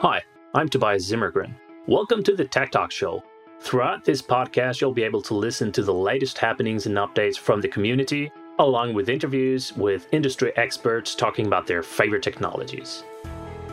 Hi, 0.00 0.22
I'm 0.54 0.68
Tobias 0.68 1.10
Zimmergren. 1.10 1.56
Welcome 1.88 2.22
to 2.22 2.36
the 2.36 2.44
Tech 2.44 2.70
Talk 2.70 2.92
Show. 2.92 3.20
Throughout 3.58 4.04
this 4.04 4.22
podcast, 4.22 4.80
you'll 4.80 4.92
be 4.92 5.02
able 5.02 5.22
to 5.22 5.34
listen 5.34 5.72
to 5.72 5.82
the 5.82 5.92
latest 5.92 6.38
happenings 6.38 6.86
and 6.86 6.94
updates 6.94 7.36
from 7.36 7.60
the 7.60 7.66
community, 7.66 8.30
along 8.60 8.94
with 8.94 9.08
interviews 9.08 9.76
with 9.76 10.06
industry 10.12 10.56
experts 10.56 11.16
talking 11.16 11.46
about 11.46 11.66
their 11.66 11.82
favorite 11.82 12.22
technologies. 12.22 13.02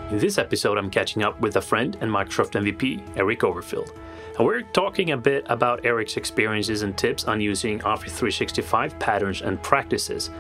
In 0.10 0.18
this 0.18 0.40
episode, 0.40 0.80
I'm 0.80 0.90
catching 0.90 1.22
up 1.22 1.40
with 1.42 1.58
a 1.58 1.62
friend 1.62 1.96
and 2.02 2.10
Microsoft 2.10 2.54
MVP, 2.60 3.16
Eric 3.16 3.42
Overfield. 3.42 3.96
And 4.36 4.48
we're 4.48 4.64
talking 4.64 5.12
a 5.12 5.18
bit 5.18 5.46
about 5.48 5.86
Eric's 5.86 6.18
experiences 6.18 6.82
and 6.82 6.98
tips 6.98 7.26
on 7.26 7.40
using 7.40 7.84
Office 7.84 8.14
365 8.14 8.98
patterns 8.98 9.44
and 9.44 9.62
practices. 9.62 10.32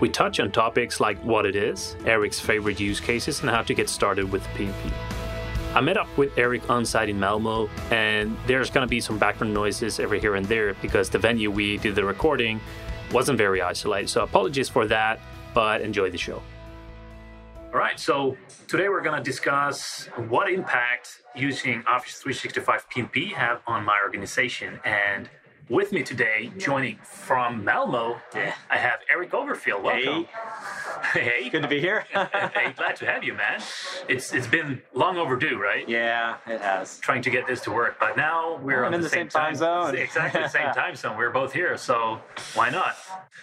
We 0.00 0.10
touch 0.10 0.38
on 0.38 0.52
topics 0.52 1.00
like 1.00 1.18
what 1.24 1.46
it 1.46 1.56
is, 1.56 1.96
Eric's 2.04 2.38
favorite 2.38 2.78
use 2.78 3.00
cases, 3.00 3.40
and 3.40 3.48
how 3.48 3.62
to 3.62 3.72
get 3.72 3.88
started 3.88 4.30
with 4.30 4.44
PnP. 4.48 4.92
I 5.72 5.80
met 5.80 5.96
up 5.96 6.08
with 6.16 6.36
Eric 6.36 6.68
on 6.68 6.84
site 6.84 7.08
in 7.08 7.20
Malmo, 7.20 7.70
and 7.92 8.36
there's 8.48 8.70
going 8.70 8.84
to 8.84 8.90
be 8.90 9.00
some 9.00 9.18
background 9.18 9.54
noises 9.54 10.00
every 10.00 10.18
here 10.18 10.34
and 10.34 10.44
there 10.46 10.74
because 10.74 11.08
the 11.08 11.18
venue 11.18 11.48
we 11.48 11.76
did 11.76 11.94
the 11.94 12.04
recording 12.04 12.60
wasn't 13.12 13.38
very 13.38 13.62
isolated. 13.62 14.08
So 14.08 14.24
apologies 14.24 14.68
for 14.68 14.84
that, 14.88 15.20
but 15.54 15.80
enjoy 15.80 16.10
the 16.10 16.18
show. 16.18 16.42
All 17.72 17.78
right, 17.78 18.00
so 18.00 18.36
today 18.66 18.88
we're 18.88 19.00
going 19.00 19.16
to 19.16 19.22
discuss 19.22 20.06
what 20.28 20.50
impact 20.50 21.22
using 21.36 21.84
Office 21.86 22.14
365 22.14 22.90
PnP 22.90 23.32
have 23.32 23.62
on 23.68 23.84
my 23.84 23.96
organization 24.04 24.80
and 24.84 25.30
with 25.70 25.92
me 25.92 26.02
today, 26.02 26.50
joining 26.58 26.98
from 27.04 27.64
Malmo, 27.64 28.20
Yeah. 28.34 28.54
I 28.68 28.76
have 28.76 28.98
Eric 29.10 29.30
Overfield. 29.30 29.82
Welcome. 29.82 30.26
Hey. 31.14 31.48
Good 31.48 31.62
to 31.62 31.68
be 31.68 31.80
here. 31.80 32.04
hey, 32.12 32.72
glad 32.76 32.94
to 32.96 33.06
have 33.06 33.24
you, 33.24 33.32
man. 33.32 33.60
It's 34.08 34.34
it's 34.34 34.46
been 34.46 34.82
long 34.92 35.16
overdue, 35.16 35.58
right? 35.58 35.88
yeah, 35.88 36.36
it 36.46 36.60
has. 36.60 36.98
Trying 36.98 37.22
to 37.22 37.30
get 37.30 37.46
this 37.46 37.62
to 37.62 37.70
work, 37.70 37.96
but 37.98 38.16
now 38.16 38.58
we're 38.62 38.84
on 38.84 38.92
in 38.92 39.00
the, 39.00 39.08
the 39.08 39.10
same 39.10 39.28
time 39.28 39.54
zone. 39.54 39.96
Exactly 39.96 40.42
the 40.42 40.48
same 40.48 40.72
time 40.74 40.94
zone. 40.94 41.16
We're 41.16 41.30
both 41.30 41.52
here, 41.52 41.76
so 41.78 42.20
why 42.54 42.68
not? 42.70 42.96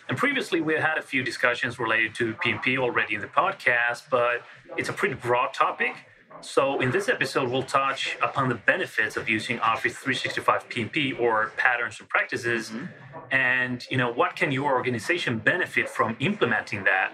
And 0.07 0.17
previously, 0.17 0.61
we 0.61 0.75
had 0.75 0.97
a 0.97 1.01
few 1.01 1.23
discussions 1.23 1.79
related 1.79 2.13
to 2.15 2.33
PnP 2.35 2.77
already 2.77 3.15
in 3.15 3.21
the 3.21 3.27
podcast, 3.27 4.03
but 4.09 4.43
it's 4.77 4.89
a 4.89 4.93
pretty 4.93 5.15
broad 5.15 5.53
topic. 5.53 5.95
So, 6.41 6.79
in 6.81 6.91
this 6.91 7.09
episode, 7.09 7.49
we'll 7.49 7.63
touch 7.63 8.17
upon 8.21 8.49
the 8.49 8.55
benefits 8.55 9.17
of 9.17 9.27
using 9.27 9.59
Office 9.59 9.93
365 9.97 10.69
PnP 10.69 11.19
or 11.19 11.51
patterns 11.57 11.99
and 11.99 12.07
practices, 12.07 12.69
mm-hmm. 12.69 12.85
and 13.31 13.85
you 13.89 13.97
know 13.97 14.11
what 14.11 14.35
can 14.35 14.51
your 14.51 14.73
organization 14.73 15.39
benefit 15.39 15.89
from 15.89 16.15
implementing 16.19 16.83
that. 16.83 17.13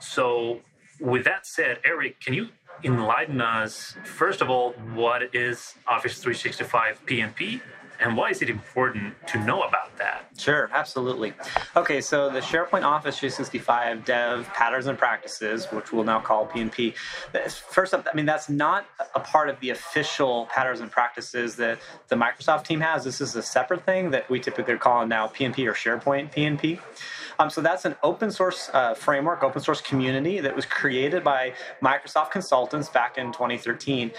So, 0.00 0.60
with 1.00 1.24
that 1.24 1.46
said, 1.46 1.78
Eric, 1.84 2.20
can 2.20 2.34
you 2.34 2.48
enlighten 2.82 3.40
us 3.40 3.96
first 4.04 4.40
of 4.40 4.50
all 4.50 4.72
what 4.94 5.34
is 5.34 5.74
Office 5.86 6.18
365 6.18 7.06
PnP, 7.06 7.60
and 8.00 8.16
why 8.16 8.30
is 8.30 8.42
it 8.42 8.50
important 8.50 9.14
to 9.28 9.38
know 9.44 9.62
about 9.62 9.96
that? 9.98 10.26
Sure, 10.36 10.68
absolutely. 10.72 11.32
Okay, 11.76 12.00
so 12.00 12.28
the 12.28 12.40
SharePoint 12.40 12.82
Office 12.82 13.18
365 13.18 14.04
Dev 14.04 14.46
Patterns 14.48 14.86
and 14.86 14.98
Practices, 14.98 15.66
which 15.66 15.92
we'll 15.92 16.04
now 16.04 16.20
call 16.20 16.46
PnP. 16.46 16.94
First 17.70 17.94
up, 17.94 18.06
I 18.10 18.16
mean, 18.16 18.26
that's 18.26 18.48
not 18.48 18.86
a 19.14 19.20
part 19.20 19.48
of 19.48 19.60
the 19.60 19.70
official 19.70 20.46
patterns 20.46 20.80
and 20.80 20.90
practices 20.90 21.56
that 21.56 21.78
the 22.08 22.16
Microsoft 22.16 22.64
team 22.64 22.80
has. 22.80 23.04
This 23.04 23.20
is 23.20 23.36
a 23.36 23.42
separate 23.42 23.84
thing 23.84 24.10
that 24.10 24.28
we 24.28 24.40
typically 24.40 24.76
call 24.76 25.06
now 25.06 25.28
PnP 25.28 25.66
or 25.66 25.74
SharePoint 25.74 26.32
PnP. 26.32 26.80
Um, 27.38 27.50
so 27.50 27.60
that's 27.60 27.84
an 27.84 27.96
open 28.02 28.30
source 28.30 28.70
uh, 28.72 28.94
framework, 28.94 29.42
open 29.42 29.60
source 29.60 29.80
community 29.80 30.40
that 30.40 30.54
was 30.54 30.66
created 30.66 31.24
by 31.24 31.54
Microsoft 31.82 32.30
consultants 32.30 32.88
back 32.88 33.18
in 33.18 33.32
2013. 33.32 34.12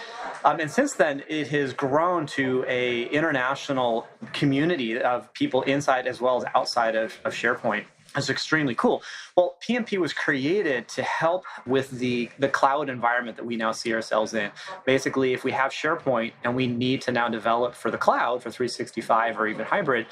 Um, 0.44 0.60
and 0.60 0.70
since 0.70 0.94
then, 0.94 1.24
it 1.28 1.48
has 1.50 1.74
grown 1.74 2.26
to 2.28 2.66
a 2.68 3.04
international 3.06 4.08
community 4.34 5.00
of 5.00 5.32
people 5.34 5.62
inside 5.64 6.08
as 6.08 6.22
well 6.22 6.38
as 6.38 6.46
outside 6.56 6.96
of, 6.96 7.18
of 7.24 7.34
SharePoint. 7.34 7.86
It's 8.16 8.30
extremely 8.30 8.76
cool. 8.76 9.04
Well, 9.36 9.58
PnP 9.62 9.98
was 9.98 10.14
created 10.14 10.88
to 10.90 11.04
help 11.04 11.44
with 11.66 11.92
the, 11.92 12.30
the 12.40 12.48
cloud 12.48 12.90
environment 12.90 13.36
that 13.38 13.46
we 13.46 13.58
now 13.58 13.74
see 13.74 13.94
ourselves 13.94 14.34
in. 14.34 14.52
Basically, 14.86 15.34
if 15.34 15.44
we 15.44 15.52
have 15.52 15.72
SharePoint 15.72 16.32
and 16.44 16.56
we 16.56 16.68
need 16.68 17.02
to 17.02 17.12
now 17.12 17.28
develop 17.28 17.76
for 17.76 17.92
the 17.92 17.98
cloud, 17.98 18.42
for 18.42 18.50
365 18.50 19.38
or 19.38 19.48
even 19.48 19.66
hybrid, 19.66 20.08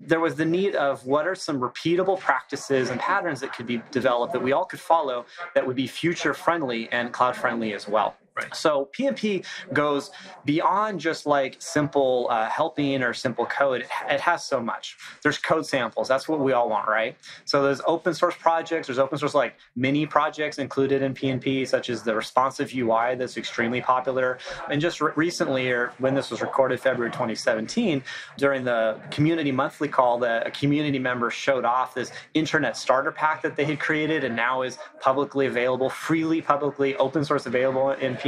there 0.00 0.20
was 0.20 0.34
the 0.34 0.44
need 0.44 0.74
of 0.74 1.04
what 1.06 1.26
are 1.26 1.34
some 1.34 1.60
repeatable 1.60 2.18
practices 2.18 2.90
and 2.90 3.00
patterns 3.00 3.40
that 3.40 3.54
could 3.54 3.66
be 3.66 3.82
developed 3.90 4.32
that 4.32 4.42
we 4.42 4.52
all 4.52 4.64
could 4.64 4.80
follow 4.80 5.24
that 5.54 5.66
would 5.66 5.76
be 5.76 5.86
future 5.86 6.34
friendly 6.34 6.88
and 6.92 7.12
cloud 7.12 7.36
friendly 7.36 7.72
as 7.72 7.88
well. 7.88 8.16
Right. 8.36 8.54
So 8.54 8.90
PnP 8.92 9.46
goes 9.72 10.10
beyond 10.44 11.00
just 11.00 11.24
like 11.24 11.56
simple 11.58 12.26
uh, 12.30 12.50
helping 12.50 13.02
or 13.02 13.14
simple 13.14 13.46
code. 13.46 13.80
It, 13.80 13.88
it 14.10 14.20
has 14.20 14.44
so 14.44 14.60
much. 14.60 14.98
There's 15.22 15.38
code 15.38 15.64
samples. 15.64 16.06
That's 16.06 16.28
what 16.28 16.40
we 16.40 16.52
all 16.52 16.68
want, 16.68 16.86
right? 16.86 17.16
So 17.46 17.62
there's 17.62 17.80
open 17.86 18.12
source 18.12 18.34
projects. 18.38 18.88
There's 18.88 18.98
open 18.98 19.16
source 19.16 19.32
like 19.32 19.54
mini 19.74 20.04
projects 20.04 20.58
included 20.58 21.00
in 21.00 21.14
PnP, 21.14 21.66
such 21.66 21.88
as 21.88 22.02
the 22.02 22.14
responsive 22.14 22.74
UI 22.74 23.14
that's 23.14 23.38
extremely 23.38 23.80
popular. 23.80 24.36
And 24.70 24.82
just 24.82 25.00
re- 25.00 25.12
recently, 25.16 25.70
or 25.70 25.94
when 25.96 26.14
this 26.14 26.30
was 26.30 26.42
recorded, 26.42 26.78
February 26.78 27.12
2017, 27.12 28.02
during 28.36 28.64
the 28.64 29.00
community 29.10 29.50
monthly 29.50 29.88
call, 29.88 30.18
that 30.18 30.46
a 30.46 30.50
community 30.50 30.98
member 30.98 31.30
showed 31.30 31.64
off 31.64 31.94
this 31.94 32.12
internet 32.34 32.76
starter 32.76 33.12
pack 33.12 33.40
that 33.40 33.56
they 33.56 33.64
had 33.64 33.80
created 33.80 34.24
and 34.24 34.36
now 34.36 34.60
is 34.60 34.76
publicly 35.00 35.46
available, 35.46 35.88
freely 35.88 36.42
publicly 36.42 36.94
open 36.96 37.24
source 37.24 37.46
available 37.46 37.92
in 37.92 38.14
PnP. 38.14 38.25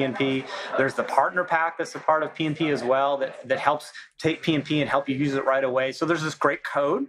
There's 0.77 0.95
the 0.95 1.05
partner 1.05 1.45
pack 1.45 1.79
that's 1.79 1.95
a 1.95 1.99
part 1.99 2.23
of 2.23 2.35
PnP 2.35 2.73
as 2.73 2.83
well 2.85 3.17
that, 3.19 3.47
that 3.49 3.59
helps 3.59 3.93
take 4.19 4.43
PnP 4.43 4.81
and 4.81 4.89
help 4.89 5.09
you 5.09 5.17
use 5.17 5.35
it 5.35 5.45
right 5.45 5.65
away. 5.65 5.93
So 5.93 6.07
there's 6.07 6.23
this 6.23 6.35
great 6.35 6.65
code. 6.65 7.07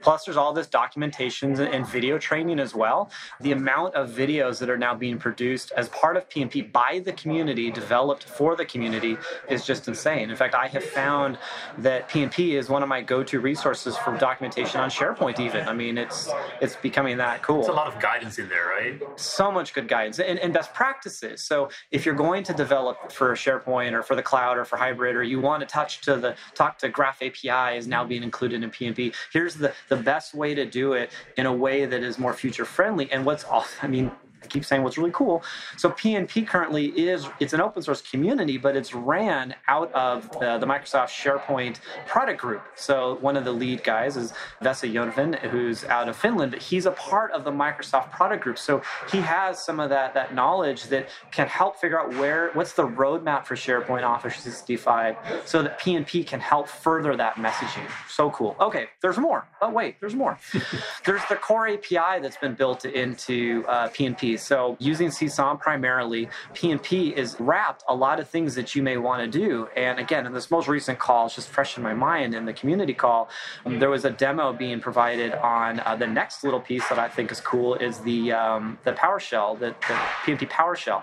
Plus, 0.00 0.24
there's 0.24 0.36
all 0.36 0.52
this 0.52 0.66
documentation 0.66 1.58
and 1.60 1.86
video 1.86 2.18
training 2.18 2.58
as 2.58 2.74
well. 2.74 3.10
The 3.40 3.52
amount 3.52 3.94
of 3.94 4.10
videos 4.10 4.58
that 4.58 4.70
are 4.70 4.78
now 4.78 4.94
being 4.94 5.18
produced 5.18 5.72
as 5.76 5.88
part 5.88 6.16
of 6.16 6.28
PnP 6.28 6.72
by 6.72 7.00
the 7.04 7.12
community, 7.12 7.70
developed 7.70 8.24
for 8.24 8.56
the 8.56 8.64
community, 8.64 9.16
is 9.48 9.64
just 9.64 9.88
insane. 9.88 10.30
In 10.30 10.36
fact, 10.36 10.54
I 10.54 10.68
have 10.68 10.84
found 10.84 11.38
that 11.78 12.08
PnP 12.08 12.52
is 12.58 12.68
one 12.68 12.82
of 12.82 12.88
my 12.88 13.00
go-to 13.00 13.40
resources 13.40 13.96
for 13.96 14.16
documentation 14.16 14.80
on 14.80 14.90
SharePoint. 14.90 15.40
Even, 15.40 15.68
I 15.68 15.72
mean, 15.72 15.98
it's 15.98 16.28
it's 16.60 16.76
becoming 16.76 17.16
that 17.18 17.42
cool 17.42 17.60
It's 17.60 17.68
a 17.68 17.72
lot 17.72 17.92
of 17.92 18.00
guidance 18.00 18.38
in 18.38 18.48
there, 18.48 18.66
right? 18.66 19.00
so 19.16 19.50
much 19.50 19.72
good 19.74 19.88
guidance 19.88 20.18
and, 20.18 20.38
and 20.38 20.52
best 20.52 20.72
practices. 20.74 21.42
So 21.42 21.70
if 21.90 22.04
you're 22.04 22.14
going 22.14 22.42
to 22.44 22.52
develop 22.52 23.12
for 23.12 23.32
SharePoint 23.34 23.92
or 23.92 24.02
for 24.02 24.14
the 24.14 24.22
cloud 24.22 24.58
or 24.58 24.64
for 24.64 24.76
hybrid, 24.76 25.16
or 25.16 25.22
you 25.22 25.40
want 25.40 25.60
to 25.60 25.66
touch 25.66 26.00
to 26.02 26.16
the 26.16 26.34
talk 26.54 26.78
to 26.78 26.88
Graph 26.88 27.22
API 27.22 27.76
is 27.76 27.86
now 27.86 28.04
being 28.04 28.22
included 28.22 28.62
in 28.62 28.70
PnP. 28.70 29.14
Here's 29.32 29.54
the 29.60 29.72
the 29.88 29.96
best 29.96 30.34
way 30.34 30.54
to 30.54 30.66
do 30.66 30.94
it 30.94 31.10
in 31.36 31.46
a 31.46 31.52
way 31.52 31.84
that 31.86 32.02
is 32.02 32.18
more 32.18 32.34
future 32.34 32.64
friendly. 32.64 33.10
And 33.12 33.24
what's 33.24 33.44
I 33.82 33.86
mean. 33.86 34.10
I 34.42 34.46
keep 34.46 34.64
saying 34.64 34.82
what's 34.82 34.96
really 34.96 35.10
cool. 35.12 35.42
So 35.76 35.90
PnP 35.90 36.46
currently 36.46 36.86
is 36.86 37.28
it's 37.40 37.52
an 37.52 37.60
open 37.60 37.82
source 37.82 38.00
community, 38.00 38.56
but 38.56 38.76
it's 38.76 38.94
ran 38.94 39.54
out 39.68 39.92
of 39.92 40.30
the, 40.40 40.58
the 40.58 40.66
Microsoft 40.66 41.08
SharePoint 41.08 41.80
product 42.06 42.40
group. 42.40 42.62
So 42.74 43.18
one 43.20 43.36
of 43.36 43.44
the 43.44 43.52
lead 43.52 43.84
guys 43.84 44.16
is 44.16 44.32
Vesa 44.62 44.90
Juvonen, 44.90 45.38
who's 45.50 45.84
out 45.84 46.08
of 46.08 46.16
Finland, 46.16 46.52
but 46.52 46.62
he's 46.62 46.86
a 46.86 46.92
part 46.92 47.32
of 47.32 47.44
the 47.44 47.50
Microsoft 47.50 48.10
product 48.10 48.42
group. 48.42 48.58
So 48.58 48.82
he 49.10 49.18
has 49.18 49.62
some 49.62 49.80
of 49.80 49.90
that 49.90 50.14
that 50.14 50.34
knowledge 50.34 50.84
that 50.84 51.08
can 51.30 51.46
help 51.46 51.76
figure 51.76 52.00
out 52.00 52.10
where 52.16 52.50
what's 52.54 52.72
the 52.72 52.86
roadmap 52.86 53.46
for 53.46 53.56
SharePoint 53.56 54.02
Office 54.02 54.34
365 54.34 55.16
so 55.44 55.62
that 55.62 55.78
PnP 55.78 56.26
can 56.26 56.40
help 56.40 56.68
further 56.68 57.16
that 57.16 57.34
messaging. 57.36 57.88
So 58.08 58.30
cool. 58.30 58.56
Okay, 58.60 58.88
there's 59.02 59.18
more. 59.18 59.46
Oh 59.60 59.70
wait, 59.70 60.00
there's 60.00 60.14
more. 60.14 60.38
there's 61.04 61.22
the 61.28 61.36
core 61.36 61.68
API 61.68 62.20
that's 62.20 62.36
been 62.36 62.54
built 62.54 62.84
into 62.84 63.64
uh, 63.68 63.88
PnP. 63.88 64.29
So 64.36 64.76
using 64.78 65.08
CSOM 65.08 65.58
primarily, 65.60 66.28
PnP 66.54 67.12
is 67.12 67.36
wrapped 67.38 67.84
a 67.88 67.94
lot 67.94 68.20
of 68.20 68.28
things 68.28 68.54
that 68.54 68.74
you 68.74 68.82
may 68.82 68.96
want 68.96 69.22
to 69.22 69.38
do. 69.38 69.68
And 69.76 69.98
again, 69.98 70.26
in 70.26 70.32
this 70.32 70.50
most 70.50 70.68
recent 70.68 70.98
call, 70.98 71.26
it's 71.26 71.34
just 71.34 71.48
fresh 71.48 71.76
in 71.76 71.82
my 71.82 71.94
mind 71.94 72.34
in 72.34 72.44
the 72.44 72.52
community 72.52 72.94
call, 72.94 73.28
um, 73.64 73.78
there 73.78 73.90
was 73.90 74.04
a 74.04 74.10
demo 74.10 74.52
being 74.52 74.80
provided 74.80 75.32
on 75.34 75.80
uh, 75.80 75.96
the 75.96 76.06
next 76.06 76.44
little 76.44 76.60
piece 76.60 76.88
that 76.88 76.98
I 76.98 77.08
think 77.08 77.32
is 77.32 77.40
cool 77.40 77.74
is 77.76 77.98
the 78.00 78.32
um, 78.32 78.78
the 78.84 78.92
PowerShell, 78.92 79.58
the, 79.58 79.74
the 79.88 79.94
PnP 80.24 80.48
PowerShell. 80.50 81.02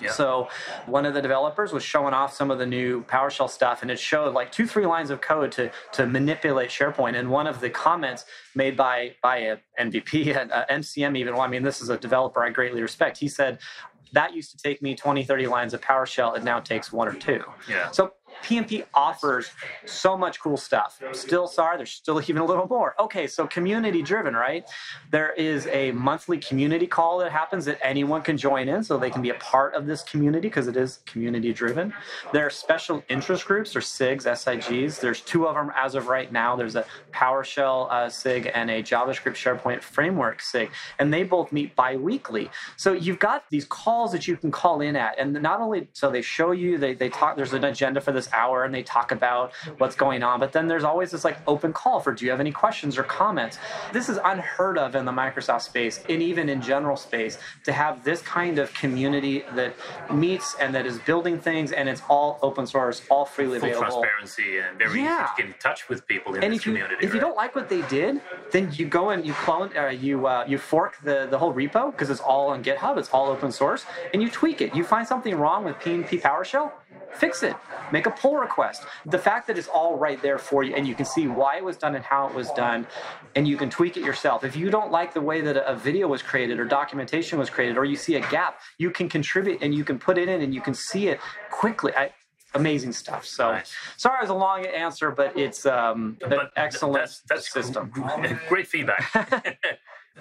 Yeah. 0.00 0.10
So 0.10 0.48
one 0.86 1.06
of 1.06 1.14
the 1.14 1.22
developers 1.22 1.72
was 1.72 1.82
showing 1.82 2.14
off 2.14 2.34
some 2.34 2.50
of 2.50 2.58
the 2.58 2.66
new 2.66 3.02
PowerShell 3.04 3.50
stuff, 3.50 3.82
and 3.82 3.90
it 3.90 3.98
showed 3.98 4.34
like 4.34 4.52
two, 4.52 4.66
three 4.66 4.86
lines 4.86 5.10
of 5.10 5.20
code 5.20 5.52
to 5.52 5.70
to 5.92 6.06
manipulate 6.06 6.70
SharePoint. 6.70 7.18
And 7.18 7.30
one 7.30 7.46
of 7.46 7.60
the 7.60 7.70
comments 7.70 8.24
made 8.54 8.76
by 8.76 9.14
by 9.22 9.36
a 9.38 9.56
MVP 9.80 10.36
and 10.36 10.50
MCM 10.50 11.16
even, 11.16 11.34
well, 11.34 11.42
I 11.42 11.48
mean, 11.48 11.62
this 11.62 11.80
is 11.80 11.88
a 11.88 11.96
developer 11.96 12.42
I 12.42 12.50
greatly 12.58 12.82
respect. 12.82 13.16
He 13.16 13.28
said 13.28 13.60
that 14.12 14.34
used 14.34 14.50
to 14.50 14.56
take 14.56 14.82
me 14.82 14.96
20, 14.96 15.22
30 15.22 15.46
lines 15.46 15.74
of 15.74 15.80
PowerShell. 15.80 16.36
It 16.36 16.42
now 16.42 16.58
takes 16.58 16.92
one 16.92 17.06
or 17.06 17.14
two. 17.14 17.42
Yeah. 17.68 17.90
So 17.92 18.12
PnP 18.42 18.84
offers 18.94 19.50
so 19.84 20.16
much 20.16 20.40
cool 20.40 20.56
stuff. 20.56 21.00
Still, 21.12 21.46
sorry, 21.46 21.76
there's 21.76 21.90
still 21.90 22.20
even 22.26 22.38
a 22.38 22.44
little 22.44 22.66
more. 22.66 22.94
Okay, 22.98 23.26
so 23.26 23.46
community 23.46 24.02
driven, 24.02 24.34
right? 24.34 24.68
There 25.10 25.32
is 25.32 25.66
a 25.68 25.92
monthly 25.92 26.38
community 26.38 26.86
call 26.86 27.18
that 27.18 27.32
happens 27.32 27.64
that 27.66 27.78
anyone 27.82 28.22
can 28.22 28.36
join 28.36 28.68
in, 28.68 28.82
so 28.82 28.98
they 28.98 29.10
can 29.10 29.22
be 29.22 29.30
a 29.30 29.34
part 29.34 29.74
of 29.74 29.86
this 29.86 30.02
community 30.02 30.48
because 30.48 30.68
it 30.68 30.76
is 30.76 31.00
community 31.06 31.52
driven. 31.52 31.92
There 32.32 32.46
are 32.46 32.50
special 32.50 33.02
interest 33.08 33.46
groups 33.46 33.74
or 33.76 33.80
SIGs, 33.80 34.22
SIGs. 34.24 35.00
There's 35.00 35.20
two 35.20 35.46
of 35.46 35.54
them 35.54 35.72
as 35.76 35.94
of 35.94 36.08
right 36.08 36.30
now. 36.32 36.56
There's 36.56 36.76
a 36.76 36.84
PowerShell 37.12 37.90
uh, 37.90 38.08
SIG 38.08 38.50
and 38.54 38.70
a 38.70 38.82
JavaScript 38.82 39.34
SharePoint 39.34 39.82
framework 39.82 40.40
SIG, 40.40 40.70
and 40.98 41.12
they 41.12 41.22
both 41.22 41.52
meet 41.52 41.74
bi-weekly. 41.76 42.50
So 42.76 42.92
you've 42.92 43.18
got 43.18 43.44
these 43.50 43.64
calls 43.64 44.12
that 44.12 44.26
you 44.26 44.36
can 44.36 44.50
call 44.50 44.80
in 44.80 44.96
at, 44.96 45.18
and 45.18 45.32
not 45.34 45.60
only 45.60 45.88
so 45.92 46.10
they 46.10 46.22
show 46.22 46.52
you, 46.52 46.78
they, 46.78 46.94
they 46.94 47.08
talk. 47.08 47.36
There's 47.36 47.52
an 47.52 47.64
agenda 47.64 48.00
for 48.00 48.12
this 48.12 48.27
hour, 48.32 48.64
and 48.64 48.74
they 48.74 48.82
talk 48.82 49.12
about 49.12 49.52
what's 49.78 49.94
going 49.96 50.22
on. 50.22 50.40
But 50.40 50.52
then 50.52 50.68
there's 50.68 50.84
always 50.84 51.10
this 51.10 51.24
like 51.24 51.38
open 51.46 51.72
call 51.72 52.00
for, 52.00 52.12
do 52.12 52.24
you 52.24 52.30
have 52.30 52.40
any 52.40 52.52
questions 52.52 52.96
or 52.98 53.02
comments? 53.04 53.58
This 53.92 54.08
is 54.08 54.18
unheard 54.24 54.78
of 54.78 54.94
in 54.94 55.04
the 55.04 55.12
Microsoft 55.12 55.62
space, 55.62 56.02
and 56.08 56.22
even 56.22 56.48
in 56.48 56.60
general 56.62 56.96
space, 56.96 57.38
to 57.64 57.72
have 57.72 58.04
this 58.04 58.22
kind 58.22 58.58
of 58.58 58.72
community 58.74 59.44
that 59.54 59.74
meets 60.12 60.54
and 60.60 60.74
that 60.74 60.86
is 60.86 60.98
building 61.00 61.38
things, 61.38 61.72
and 61.72 61.88
it's 61.88 62.02
all 62.08 62.38
open 62.42 62.66
source, 62.66 63.02
all 63.10 63.24
freely 63.24 63.58
Full 63.58 63.68
available. 63.70 64.02
transparency 64.02 64.58
and 64.58 64.78
very 64.78 65.02
Yeah. 65.02 65.24
easy 65.24 65.32
to 65.36 65.42
get 65.42 65.46
in 65.46 65.54
touch 65.60 65.88
with 65.88 66.06
people 66.06 66.34
in 66.34 66.42
and 66.44 66.52
this 66.52 66.60
if 66.60 66.66
you 66.66 66.72
community. 66.72 67.06
if 67.06 67.14
you 67.14 67.20
don't 67.20 67.36
like 67.36 67.54
what 67.54 67.68
they 67.68 67.82
did, 67.82 68.20
then 68.52 68.70
you 68.72 68.86
go 68.86 69.10
and 69.10 69.26
you 69.26 69.32
clone, 69.34 69.70
uh, 69.76 69.86
you 69.88 70.26
uh, 70.26 70.44
you 70.46 70.58
fork 70.58 70.96
the 71.02 71.26
the 71.30 71.38
whole 71.38 71.52
repo 71.54 71.90
because 71.90 72.10
it's 72.10 72.20
all 72.20 72.48
on 72.48 72.62
GitHub, 72.64 72.98
it's 72.98 73.10
all 73.10 73.28
open 73.28 73.52
source, 73.52 73.84
and 74.12 74.22
you 74.22 74.30
tweak 74.30 74.60
it. 74.60 74.74
You 74.74 74.84
find 74.84 75.06
something 75.06 75.34
wrong 75.34 75.64
with 75.64 75.76
PnP 75.76 76.20
PowerShell, 76.20 76.72
fix 77.14 77.42
it. 77.42 77.56
Make 77.92 78.06
a 78.06 78.10
pull 78.10 78.36
request. 78.36 78.84
The 79.06 79.18
fact 79.18 79.46
that 79.46 79.58
it's 79.58 79.68
all 79.68 79.96
right 79.96 80.20
there 80.20 80.38
for 80.38 80.62
you, 80.62 80.74
and 80.74 80.86
you 80.86 80.94
can 80.94 81.06
see 81.06 81.26
why 81.26 81.56
it 81.56 81.64
was 81.64 81.76
done 81.76 81.94
and 81.94 82.04
how 82.04 82.28
it 82.28 82.34
was 82.34 82.50
done, 82.52 82.86
and 83.34 83.48
you 83.48 83.56
can 83.56 83.70
tweak 83.70 83.96
it 83.96 84.04
yourself. 84.04 84.44
If 84.44 84.56
you 84.56 84.70
don't 84.70 84.90
like 84.90 85.14
the 85.14 85.20
way 85.20 85.40
that 85.40 85.56
a 85.56 85.74
video 85.74 86.06
was 86.08 86.22
created 86.22 86.58
or 86.58 86.64
documentation 86.64 87.38
was 87.38 87.50
created, 87.50 87.76
or 87.76 87.84
you 87.84 87.96
see 87.96 88.16
a 88.16 88.20
gap, 88.30 88.60
you 88.78 88.90
can 88.90 89.08
contribute 89.08 89.62
and 89.62 89.74
you 89.74 89.84
can 89.84 89.98
put 89.98 90.18
it 90.18 90.28
in 90.28 90.42
and 90.42 90.54
you 90.54 90.60
can 90.60 90.74
see 90.74 91.08
it 91.08 91.18
quickly. 91.50 91.92
I, 91.96 92.12
amazing 92.54 92.92
stuff. 92.92 93.24
So 93.24 93.52
Nice. 93.52 93.74
sorry, 93.96 94.18
it 94.18 94.22
was 94.22 94.30
a 94.30 94.34
long 94.34 94.66
answer, 94.66 95.10
but 95.10 95.36
it's 95.36 95.66
um, 95.66 96.18
an 96.22 96.40
excellent 96.56 96.94
that's, 96.94 97.20
that's 97.28 97.52
system. 97.52 97.92
Great 98.48 98.66
feedback. 98.66 99.04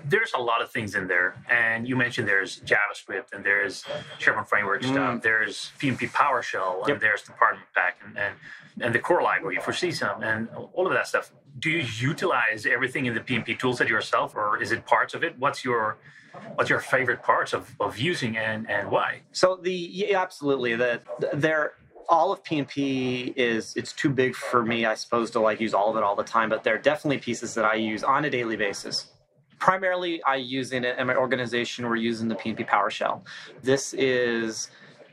there's 0.06 0.34
a 0.34 0.40
lot 0.42 0.62
of 0.62 0.72
things 0.72 0.96
in 0.96 1.08
there, 1.08 1.36
and 1.50 1.88
you 1.88 1.96
mentioned 1.96 2.28
there's 2.28 2.60
JavaScript 2.62 3.34
and 3.34 3.44
there's 3.44 3.84
SharePoint 4.20 4.48
framework 4.48 4.84
stuff. 4.84 5.22
There's 5.22 5.72
PnP 5.80 6.12
PowerShell 6.12 6.76
and 6.76 6.84
Mm. 6.84 6.88
Yep. 6.90 7.00
there's 7.02 7.24
the 7.24 7.32
Partner 7.34 7.62
Pack 7.76 7.98
and, 8.06 8.18
and 8.18 8.36
and 8.80 8.94
the 8.94 9.00
core 9.00 9.24
library 9.24 9.58
for 9.60 9.72
CSOM 9.72 10.24
and 10.24 10.50
all 10.74 10.86
of 10.86 10.94
that 10.94 11.08
stuff. 11.08 11.32
Do 11.60 11.72
you 11.72 11.84
utilize 12.00 12.66
everything 12.68 13.08
in 13.08 13.16
the 13.16 13.22
PnP 13.22 13.58
toolset 13.60 13.90
yourself, 13.90 14.36
or 14.36 14.62
is 14.62 14.72
it 14.72 14.86
parts 14.86 15.14
of 15.16 15.24
it? 15.24 15.34
What's 15.40 15.66
your 15.66 15.98
what's 16.56 16.70
your 16.70 16.80
favorite 16.80 17.24
parts 17.24 17.54
of, 17.54 17.74
of 17.80 17.98
using 17.98 18.38
and, 18.38 18.70
and 18.70 18.92
why? 18.92 19.22
So 19.32 19.56
the 19.56 19.74
yeah, 19.74 20.22
absolutely 20.22 20.76
that 20.76 21.02
there 21.34 21.74
all 22.10 22.32
of 22.32 22.44
PnP 22.44 23.34
is 23.36 23.76
it's 23.76 23.92
too 23.92 24.10
big 24.10 24.36
for 24.36 24.64
me, 24.64 24.86
I 24.86 24.94
suppose, 24.94 25.32
to 25.32 25.40
like 25.40 25.60
use 25.60 25.74
all 25.74 25.90
of 25.90 25.98
it 25.98 26.04
all 26.04 26.16
the 26.16 26.24
time. 26.24 26.48
But 26.50 26.64
there 26.64 26.76
are 26.76 26.78
definitely 26.78 27.18
pieces 27.18 27.56
that 27.56 27.66
I 27.66 27.74
use 27.76 28.04
on 28.04 28.26
a 28.26 28.30
daily 28.30 28.56
basis. 28.56 29.08
Primarily, 29.60 30.22
I 30.24 30.36
use 30.36 30.72
in 30.72 30.86
it 30.86 30.98
in 31.00 31.08
my 31.08 31.16
organization. 31.16 31.88
We're 31.88 31.96
using 31.96 32.28
the 32.28 32.36
PnP 32.36 32.68
PowerShell. 32.68 33.22
This 33.64 33.94
is 33.94 34.70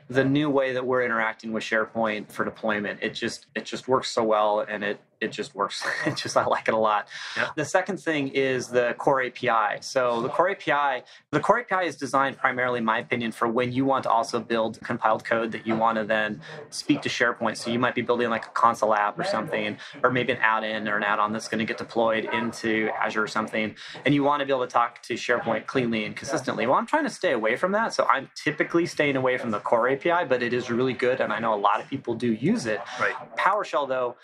the 0.09 0.23
new 0.23 0.49
way 0.49 0.73
that 0.73 0.85
we're 0.85 1.03
interacting 1.03 1.51
with 1.51 1.63
SharePoint 1.63 2.31
for 2.31 2.45
deployment. 2.45 3.01
It 3.01 3.13
just 3.13 3.47
it 3.55 3.65
just 3.65 3.87
works 3.87 4.09
so 4.09 4.23
well, 4.23 4.61
and 4.61 4.83
it 4.83 4.99
it 5.25 5.31
just 5.31 5.55
works. 5.55 5.83
It 5.83 5.87
uh-huh. 6.07 6.15
just 6.15 6.37
I 6.37 6.45
like 6.45 6.67
it 6.67 6.73
a 6.73 6.77
lot. 6.77 7.07
Yeah. 7.35 7.49
The 7.55 7.65
second 7.65 7.97
thing 7.97 8.29
is 8.29 8.67
the 8.67 8.95
core 8.97 9.23
API. 9.23 9.81
So 9.81 10.21
the 10.21 10.29
core 10.29 10.49
API, 10.49 11.03
the 11.31 11.39
core 11.39 11.59
API 11.59 11.87
is 11.87 11.95
designed 11.95 12.37
primarily, 12.37 12.79
in 12.79 12.85
my 12.85 12.99
opinion, 12.99 13.31
for 13.31 13.47
when 13.47 13.71
you 13.71 13.85
want 13.85 14.03
to 14.03 14.09
also 14.09 14.39
build 14.39 14.79
compiled 14.81 15.25
code 15.25 15.51
that 15.51 15.67
you 15.67 15.75
want 15.75 15.97
to 15.97 16.05
then 16.05 16.41
speak 16.69 17.01
to 17.01 17.09
SharePoint. 17.09 17.57
So 17.57 17.71
you 17.71 17.79
might 17.79 17.95
be 17.95 18.01
building 18.01 18.29
like 18.29 18.45
a 18.45 18.49
console 18.49 18.93
app 18.93 19.19
or 19.19 19.23
something, 19.23 19.77
or 20.03 20.11
maybe 20.11 20.31
an 20.31 20.39
add-in 20.39 20.87
or 20.87 20.97
an 20.97 21.03
add-on 21.03 21.33
that's 21.33 21.47
going 21.47 21.59
to 21.59 21.65
get 21.65 21.77
deployed 21.77 22.25
into 22.33 22.89
Azure 23.01 23.23
or 23.23 23.27
something, 23.27 23.75
and 24.05 24.13
you 24.13 24.23
want 24.23 24.41
to 24.41 24.45
be 24.45 24.53
able 24.53 24.65
to 24.65 24.71
talk 24.71 25.01
to 25.03 25.13
SharePoint 25.15 25.65
cleanly 25.65 26.05
and 26.05 26.15
consistently. 26.15 26.65
Well, 26.65 26.75
I'm 26.75 26.85
trying 26.85 27.03
to 27.05 27.09
stay 27.09 27.31
away 27.31 27.55
from 27.55 27.71
that, 27.73 27.93
so 27.93 28.05
I'm 28.05 28.29
typically 28.35 28.85
staying 28.85 29.15
away 29.15 29.37
from 29.37 29.51
the 29.51 29.59
core 29.59 29.89
API, 29.89 30.25
but 30.27 30.43
it 30.43 30.53
is 30.53 30.69
really 30.69 30.93
good, 30.93 31.21
and 31.21 31.33
I 31.33 31.39
know 31.39 31.53
a 31.53 31.55
lot 31.55 31.81
of 31.81 31.89
people 31.89 32.13
do 32.13 32.33
use 32.33 32.65
it. 32.65 32.79
Right. 32.99 33.15
PowerShell, 33.37 33.87
though, 33.87 34.15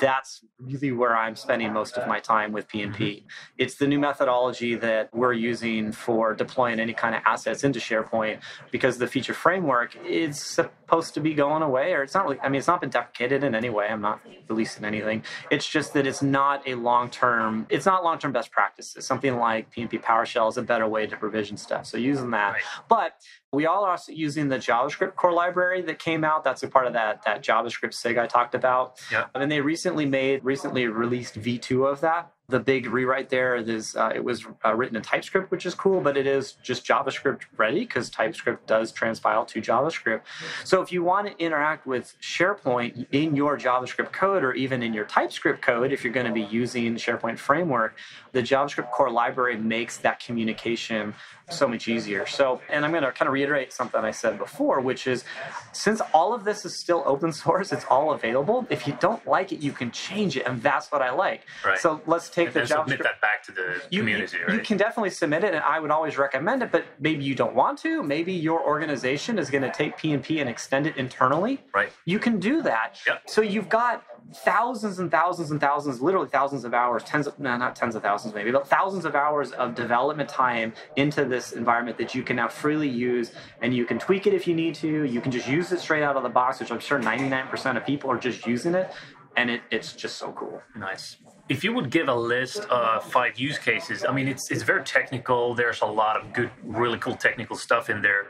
that's 0.00 0.44
really 0.58 0.92
where 0.92 1.16
I'm 1.16 1.36
spending 1.36 1.72
most 1.72 1.96
of 1.96 2.08
my 2.08 2.18
time 2.18 2.52
with 2.52 2.66
PnP. 2.68 3.24
It's 3.58 3.76
the 3.76 3.86
new 3.86 3.98
methodology 3.98 4.74
that 4.76 5.10
we're 5.12 5.34
using 5.34 5.92
for 5.92 6.34
deploying 6.34 6.80
any 6.80 6.94
kind 6.94 7.14
of 7.14 7.22
assets 7.26 7.62
into 7.62 7.78
SharePoint 7.78 8.40
because 8.70 8.98
the 8.98 9.06
feature 9.06 9.34
framework 9.34 9.96
is 10.06 10.40
supposed 10.40 11.14
to 11.14 11.20
be 11.20 11.34
going 11.34 11.62
away, 11.62 11.92
or 11.92 12.02
it's 12.02 12.14
not 12.14 12.24
really, 12.24 12.40
I 12.40 12.48
mean, 12.48 12.58
it's 12.58 12.68
not 12.68 12.80
been 12.80 12.90
deprecated 12.90 13.44
in 13.44 13.54
any 13.54 13.68
way. 13.68 13.86
I'm 13.88 14.00
not 14.00 14.20
releasing 14.48 14.84
anything. 14.84 15.24
It's 15.50 15.68
just 15.68 15.92
that 15.94 16.06
it's 16.06 16.22
not 16.22 16.66
a 16.66 16.74
long 16.74 17.10
term, 17.10 17.66
it's 17.68 17.86
not 17.86 18.02
long 18.02 18.18
term 18.18 18.32
best 18.32 18.50
practices. 18.50 19.06
Something 19.06 19.36
like 19.36 19.72
PnP 19.74 20.02
PowerShell 20.02 20.48
is 20.48 20.56
a 20.56 20.62
better 20.62 20.88
way 20.88 21.06
to 21.06 21.16
provision 21.16 21.56
stuff. 21.56 21.86
So 21.86 21.98
using 21.98 22.30
that. 22.30 22.52
Right. 22.52 22.62
But 22.88 23.12
we 23.52 23.66
all 23.66 23.84
are 23.84 23.98
using 24.08 24.48
the 24.48 24.56
JavaScript 24.56 25.14
core 25.14 25.32
library 25.32 25.82
that 25.82 25.98
came 25.98 26.24
out. 26.24 26.44
That's 26.44 26.62
a 26.62 26.68
part 26.68 26.86
of 26.86 26.92
that, 26.94 27.22
that 27.24 27.42
JavaScript 27.42 27.94
SIG 27.94 28.18
I 28.18 28.26
talked 28.26 28.54
about. 28.54 29.00
Yeah. 29.10 29.26
And 29.34 29.40
then 29.40 29.48
they 29.48 29.60
recently 29.60 30.06
made, 30.06 30.44
recently 30.44 30.86
released 30.86 31.40
V2 31.40 31.90
of 31.90 32.00
that. 32.00 32.32
The 32.48 32.60
big 32.60 32.86
rewrite 32.86 33.28
there 33.28 33.56
is 33.56 33.96
uh, 33.96 34.12
it 34.14 34.22
was 34.22 34.46
uh, 34.64 34.74
written 34.74 34.96
in 34.96 35.02
TypeScript, 35.02 35.50
which 35.50 35.66
is 35.66 35.74
cool, 35.74 36.00
but 36.00 36.16
it 36.16 36.28
is 36.28 36.52
just 36.62 36.86
JavaScript 36.86 37.42
ready 37.56 37.80
because 37.80 38.08
TypeScript 38.08 38.68
does 38.68 38.92
transpile 38.92 39.46
to 39.48 39.60
JavaScript. 39.60 40.20
So 40.62 40.80
if 40.80 40.92
you 40.92 41.02
want 41.02 41.26
to 41.26 41.44
interact 41.44 41.86
with 41.86 42.14
SharePoint 42.22 43.06
in 43.10 43.34
your 43.34 43.58
JavaScript 43.58 44.12
code 44.12 44.44
or 44.44 44.52
even 44.52 44.82
in 44.82 44.94
your 44.94 45.06
TypeScript 45.06 45.60
code, 45.60 45.92
if 45.92 46.04
you're 46.04 46.12
going 46.12 46.26
to 46.26 46.32
be 46.32 46.42
using 46.42 46.94
SharePoint 46.94 47.38
framework, 47.38 47.98
the 48.30 48.42
JavaScript 48.42 48.92
core 48.92 49.10
library 49.10 49.56
makes 49.56 49.96
that 49.98 50.20
communication 50.20 51.14
so 51.48 51.68
much 51.68 51.86
easier. 51.88 52.26
So, 52.26 52.60
and 52.68 52.84
I'm 52.84 52.90
going 52.90 53.04
to 53.04 53.12
kind 53.12 53.28
of 53.28 53.32
reiterate 53.32 53.72
something 53.72 54.00
I 54.00 54.10
said 54.10 54.38
before, 54.38 54.80
which 54.80 55.06
is 55.06 55.24
since 55.72 56.00
all 56.12 56.34
of 56.34 56.44
this 56.44 56.64
is 56.64 56.76
still 56.78 57.02
open 57.06 57.32
source, 57.32 57.72
it's 57.72 57.84
all 57.88 58.12
available. 58.12 58.66
If 58.68 58.86
you 58.86 58.96
don't 59.00 59.24
like 59.26 59.52
it, 59.52 59.60
you 59.60 59.72
can 59.72 59.90
change 59.90 60.36
it, 60.36 60.44
and 60.46 60.62
that's 60.62 60.90
what 60.90 61.02
I 61.02 61.12
like. 61.12 61.46
Right. 61.64 61.78
So 61.78 62.00
let's 62.06 62.28
take 62.44 62.52
the 62.52 62.60
then 62.60 62.66
submit 62.68 63.02
that 63.02 63.20
back 63.20 63.42
to 63.44 63.52
the 63.52 63.82
You, 63.90 64.00
community, 64.00 64.38
you, 64.38 64.44
right? 64.46 64.54
you 64.54 64.60
can 64.60 64.76
definitely 64.76 65.10
submit 65.10 65.44
it, 65.44 65.54
and 65.54 65.62
I 65.64 65.80
would 65.80 65.90
always 65.90 66.16
recommend 66.18 66.62
it. 66.62 66.70
But 66.70 66.84
maybe 67.00 67.24
you 67.24 67.34
don't 67.34 67.54
want 67.54 67.78
to. 67.80 68.02
Maybe 68.02 68.32
your 68.32 68.64
organization 68.64 69.38
is 69.38 69.50
going 69.50 69.62
to 69.62 69.72
take 69.72 69.96
PnP 69.96 70.40
and 70.40 70.48
extend 70.48 70.86
it 70.86 70.96
internally. 70.96 71.62
right. 71.74 71.90
You 72.04 72.18
can 72.18 72.38
do 72.38 72.62
that. 72.62 72.98
Yep. 73.06 73.22
So 73.28 73.40
you've 73.40 73.68
got 73.68 74.04
thousands 74.34 74.98
and 74.98 75.10
thousands 75.10 75.50
and 75.52 75.60
thousands, 75.60 76.00
literally 76.02 76.28
thousands 76.28 76.64
of 76.64 76.74
hours, 76.74 77.02
tens 77.04 77.26
of, 77.26 77.38
no, 77.38 77.56
not 77.56 77.76
tens 77.76 77.94
of 77.94 78.02
thousands 78.02 78.34
maybe, 78.34 78.50
but 78.50 78.66
thousands 78.66 79.04
of 79.04 79.14
hours 79.14 79.52
of 79.52 79.74
development 79.74 80.28
time 80.28 80.72
into 80.96 81.24
this 81.24 81.52
environment 81.52 81.96
that 81.98 82.14
you 82.14 82.22
can 82.22 82.34
now 82.36 82.48
freely 82.48 82.88
use 82.88 83.30
and 83.62 83.74
you 83.74 83.84
can 83.84 83.98
tweak 83.98 84.26
it 84.26 84.34
if 84.34 84.46
you 84.46 84.54
need 84.54 84.74
to. 84.74 85.04
You 85.04 85.20
can 85.20 85.30
just 85.30 85.48
use 85.48 85.70
it 85.72 85.78
straight 85.80 86.02
out 86.02 86.16
of 86.16 86.22
the 86.24 86.28
box, 86.28 86.58
which 86.60 86.72
I'm 86.72 86.80
sure 86.80 86.98
99% 86.98 87.76
of 87.76 87.86
people 87.86 88.10
are 88.10 88.18
just 88.18 88.46
using 88.46 88.74
it. 88.74 88.90
And 89.36 89.50
it, 89.50 89.60
it's 89.70 89.92
just 89.92 90.16
so 90.16 90.32
cool. 90.32 90.62
Nice. 90.74 91.16
If 91.48 91.62
you 91.62 91.72
would 91.74 91.90
give 91.90 92.08
a 92.08 92.14
list 92.14 92.60
of 92.70 93.04
five 93.04 93.38
use 93.38 93.58
cases, 93.58 94.04
I 94.04 94.12
mean, 94.12 94.28
it's 94.28 94.50
it's 94.50 94.62
very 94.62 94.82
technical. 94.82 95.54
There's 95.54 95.82
a 95.82 95.86
lot 95.86 96.16
of 96.16 96.32
good, 96.32 96.50
really 96.64 96.98
cool 96.98 97.14
technical 97.14 97.56
stuff 97.56 97.88
in 97.90 98.02
there. 98.02 98.26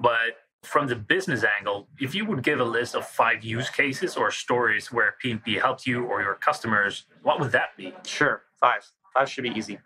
But 0.00 0.38
from 0.62 0.86
the 0.88 0.96
business 0.96 1.44
angle, 1.44 1.88
if 1.98 2.14
you 2.14 2.24
would 2.26 2.42
give 2.42 2.60
a 2.60 2.64
list 2.64 2.94
of 2.94 3.06
five 3.06 3.44
use 3.44 3.70
cases 3.70 4.16
or 4.16 4.30
stories 4.30 4.92
where 4.92 5.14
PnP 5.22 5.60
helped 5.60 5.86
you 5.86 6.04
or 6.04 6.22
your 6.22 6.34
customers, 6.34 7.04
what 7.22 7.40
would 7.40 7.52
that 7.52 7.76
be? 7.76 7.94
Sure, 8.04 8.42
five. 8.58 8.90
Five 9.14 9.28
should 9.28 9.42
be 9.42 9.50
easy. 9.50 9.78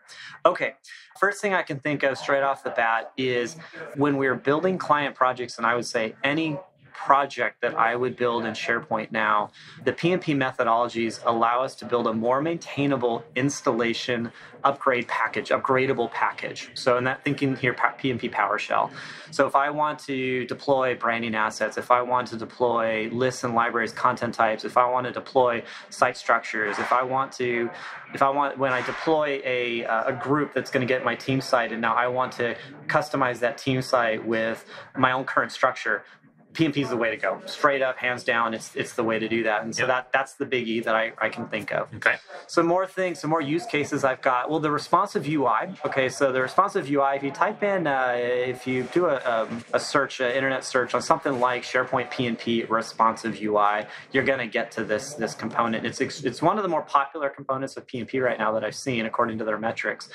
Okay, 0.44 0.74
first 1.18 1.40
thing 1.40 1.54
I 1.54 1.62
can 1.62 1.78
think 1.80 2.02
of 2.02 2.18
straight 2.18 2.42
off 2.42 2.62
the 2.62 2.70
bat 2.70 3.12
is 3.16 3.56
when 3.96 4.18
we're 4.18 4.34
building 4.34 4.76
client 4.76 5.14
projects, 5.14 5.56
and 5.56 5.66
I 5.66 5.74
would 5.74 5.86
say 5.86 6.14
any 6.22 6.58
project 6.94 7.60
that 7.60 7.74
I 7.74 7.96
would 7.96 8.16
build 8.16 8.44
in 8.44 8.52
SharePoint 8.52 9.12
now, 9.12 9.50
the 9.84 9.92
PnP 9.92 10.36
methodologies 10.36 11.20
allow 11.26 11.62
us 11.62 11.74
to 11.76 11.84
build 11.84 12.06
a 12.06 12.12
more 12.12 12.40
maintainable 12.40 13.24
installation 13.34 14.32
upgrade 14.64 15.06
package, 15.06 15.50
upgradable 15.50 16.10
package. 16.10 16.70
So 16.74 16.96
in 16.96 17.04
that 17.04 17.22
thinking 17.22 17.56
here, 17.56 17.74
PnP 17.74 18.32
PowerShell. 18.32 18.90
So 19.30 19.46
if 19.46 19.54
I 19.54 19.68
want 19.70 19.98
to 20.00 20.46
deploy 20.46 20.94
branding 20.94 21.34
assets, 21.34 21.76
if 21.76 21.90
I 21.90 22.00
want 22.00 22.28
to 22.28 22.36
deploy 22.36 23.10
lists 23.12 23.44
and 23.44 23.54
libraries, 23.54 23.92
content 23.92 24.32
types, 24.32 24.64
if 24.64 24.78
I 24.78 24.88
want 24.88 25.06
to 25.06 25.12
deploy 25.12 25.62
site 25.90 26.16
structures, 26.16 26.78
if 26.78 26.92
I 26.92 27.02
want 27.02 27.32
to, 27.32 27.68
if 28.14 28.22
I 28.22 28.30
want, 28.30 28.56
when 28.56 28.72
I 28.72 28.80
deploy 28.86 29.42
a, 29.44 29.82
a 29.82 30.12
group 30.12 30.54
that's 30.54 30.70
going 30.70 30.86
to 30.86 30.92
get 30.92 31.04
my 31.04 31.14
team 31.14 31.40
site, 31.40 31.72
and 31.72 31.82
now 31.82 31.94
I 31.94 32.06
want 32.06 32.32
to 32.34 32.56
customize 32.86 33.40
that 33.40 33.58
team 33.58 33.82
site 33.82 34.24
with 34.24 34.64
my 34.96 35.12
own 35.12 35.24
current 35.24 35.52
structure, 35.52 36.04
PnP 36.54 36.78
is 36.78 36.88
the 36.88 36.96
way 36.96 37.10
to 37.10 37.16
go. 37.16 37.40
Straight 37.46 37.82
up, 37.82 37.98
hands 37.98 38.22
down, 38.22 38.54
it's 38.54 38.74
it's 38.76 38.94
the 38.94 39.02
way 39.02 39.18
to 39.18 39.28
do 39.28 39.42
that. 39.42 39.64
And 39.64 39.74
so 39.74 39.82
yep. 39.82 39.88
that 39.88 40.12
that's 40.12 40.34
the 40.34 40.46
biggie 40.46 40.82
that 40.84 40.94
I, 40.94 41.12
I 41.18 41.28
can 41.28 41.48
think 41.48 41.72
of. 41.72 41.92
Okay. 41.96 42.14
Some 42.46 42.66
more 42.66 42.86
things, 42.86 43.18
some 43.18 43.30
more 43.30 43.40
use 43.40 43.66
cases 43.66 44.04
I've 44.04 44.22
got. 44.22 44.48
Well, 44.48 44.60
the 44.60 44.70
responsive 44.70 45.28
UI. 45.28 45.74
Okay, 45.84 46.08
so 46.08 46.30
the 46.30 46.40
responsive 46.40 46.88
UI. 46.88 47.16
If 47.16 47.24
you 47.24 47.32
type 47.32 47.62
in, 47.64 47.88
uh, 47.88 48.12
if 48.16 48.66
you 48.66 48.84
do 48.92 49.06
a, 49.06 49.16
a, 49.16 49.42
um, 49.42 49.64
a 49.72 49.80
search, 49.80 50.20
an 50.20 50.30
internet 50.30 50.64
search 50.64 50.94
on 50.94 51.02
something 51.02 51.40
like 51.40 51.64
SharePoint 51.64 52.12
PnP 52.12 52.70
responsive 52.70 53.40
UI, 53.40 53.86
you're 54.12 54.24
going 54.24 54.38
to 54.38 54.46
get 54.46 54.70
to 54.72 54.84
this 54.84 55.14
this 55.14 55.34
component. 55.34 55.84
It's 55.84 56.00
it's 56.00 56.40
one 56.40 56.56
of 56.56 56.62
the 56.62 56.68
more 56.68 56.82
popular 56.82 57.30
components 57.30 57.76
of 57.76 57.86
PnP 57.88 58.22
right 58.22 58.38
now 58.38 58.52
that 58.52 58.62
I've 58.62 58.76
seen 58.76 59.06
according 59.06 59.38
to 59.38 59.44
their 59.44 59.58
metrics. 59.58 60.08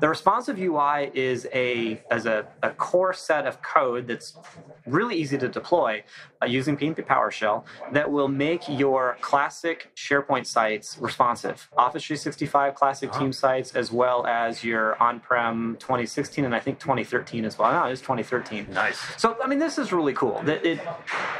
The 0.00 0.08
responsive 0.08 0.58
UI 0.58 1.10
is 1.14 1.48
a 1.54 2.02
as 2.10 2.26
a, 2.26 2.46
a 2.62 2.70
core 2.70 3.14
set 3.14 3.46
of 3.46 3.62
code 3.62 4.06
that's 4.08 4.36
really 4.86 5.16
easy 5.16 5.38
to 5.38 5.48
deploy 5.48 5.85
uh, 6.42 6.46
using 6.46 6.76
PnP 6.76 7.06
PowerShell 7.06 7.64
that 7.92 8.10
will 8.10 8.28
make 8.28 8.68
your 8.68 9.16
classic 9.20 9.90
SharePoint 9.96 10.46
sites 10.46 10.96
responsive. 11.00 11.68
Office 11.76 12.04
365 12.04 12.74
classic 12.74 13.10
uh-huh. 13.10 13.20
team 13.20 13.32
sites, 13.32 13.74
as 13.74 13.90
well 13.92 14.26
as 14.26 14.64
your 14.64 15.00
on-prem 15.02 15.76
2016 15.78 16.44
and 16.44 16.54
I 16.54 16.60
think 16.60 16.78
2013 16.78 17.44
as 17.44 17.58
well. 17.58 17.72
No, 17.72 17.88
it 17.88 17.92
is 17.92 18.00
2013. 18.00 18.68
Nice. 18.72 18.98
So 19.16 19.36
I 19.42 19.46
mean, 19.46 19.58
this 19.58 19.78
is 19.78 19.92
really 19.92 20.12
cool. 20.12 20.42
That 20.44 20.64
it 20.64 20.80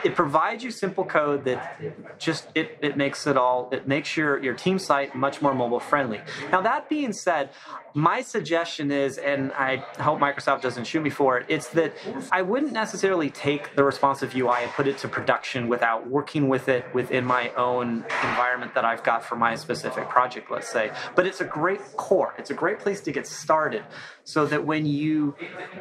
it 0.05 0.15
provides 0.15 0.63
you 0.65 0.71
simple 0.71 1.05
code 1.05 1.45
that 1.45 2.19
just 2.19 2.49
it 2.55 2.79
it 2.81 2.97
makes 2.97 3.27
it 3.27 3.37
all. 3.37 3.69
It 3.73 3.87
makes 3.87 4.17
your 4.17 4.43
your 4.43 4.55
team 4.55 4.79
site 4.79 5.15
much 5.15 5.43
more 5.43 5.55
mobile 5.55 5.81
friendly. 5.81 6.21
Now 6.51 6.61
that 6.63 6.89
being 6.89 7.13
said, 7.13 7.51
my 7.95 8.21
suggestion 8.21 8.91
is, 8.91 9.17
and 9.17 9.53
I 9.53 9.77
hope 9.99 10.19
Microsoft 10.21 10.61
doesn't 10.61 10.85
shoot 10.85 11.03
me 11.03 11.11
for 11.11 11.39
it, 11.39 11.47
it's 11.49 11.69
that 11.69 11.95
I 12.31 12.43
wouldn't 12.43 12.73
necessarily 12.73 13.31
take 13.31 13.75
the 13.75 13.85
responsive 13.85 14.35
UI 14.37 14.63
and 14.63 14.73
put 14.73 14.87
it 14.87 14.99
to 14.99 15.09
production 15.09 15.69
without 15.69 16.09
working 16.09 16.49
with 16.49 16.69
it 16.69 16.85
within 16.95 17.25
my 17.25 17.51
own 17.51 18.05
environment 18.23 18.75
that 18.75 18.85
I've 18.85 19.03
got 19.03 19.25
for 19.25 19.37
my 19.37 19.55
specific 19.55 20.09
project, 20.09 20.51
let's 20.51 20.69
say. 20.69 20.91
But 21.15 21.27
it's 21.27 21.41
a 21.41 21.45
great 21.45 21.81
core. 21.97 22.35
It's 22.39 22.51
a 22.51 22.55
great 22.55 22.79
place 22.79 23.01
to 23.03 23.13
get 23.13 23.27
started 23.27 23.85
so 24.25 24.47
that 24.47 24.67
when 24.67 24.87
you 24.87 25.35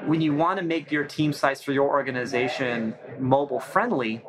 when 0.05 0.21
you 0.21 0.33
want 0.33 0.59
to 0.59 0.65
make 0.65 0.91
your 0.91 1.03
team 1.03 1.33
sites 1.33 1.61
for 1.61 1.71
your 1.71 1.89
organization 1.89 2.95
mobile 3.19 3.59
friendly, 3.59 4.23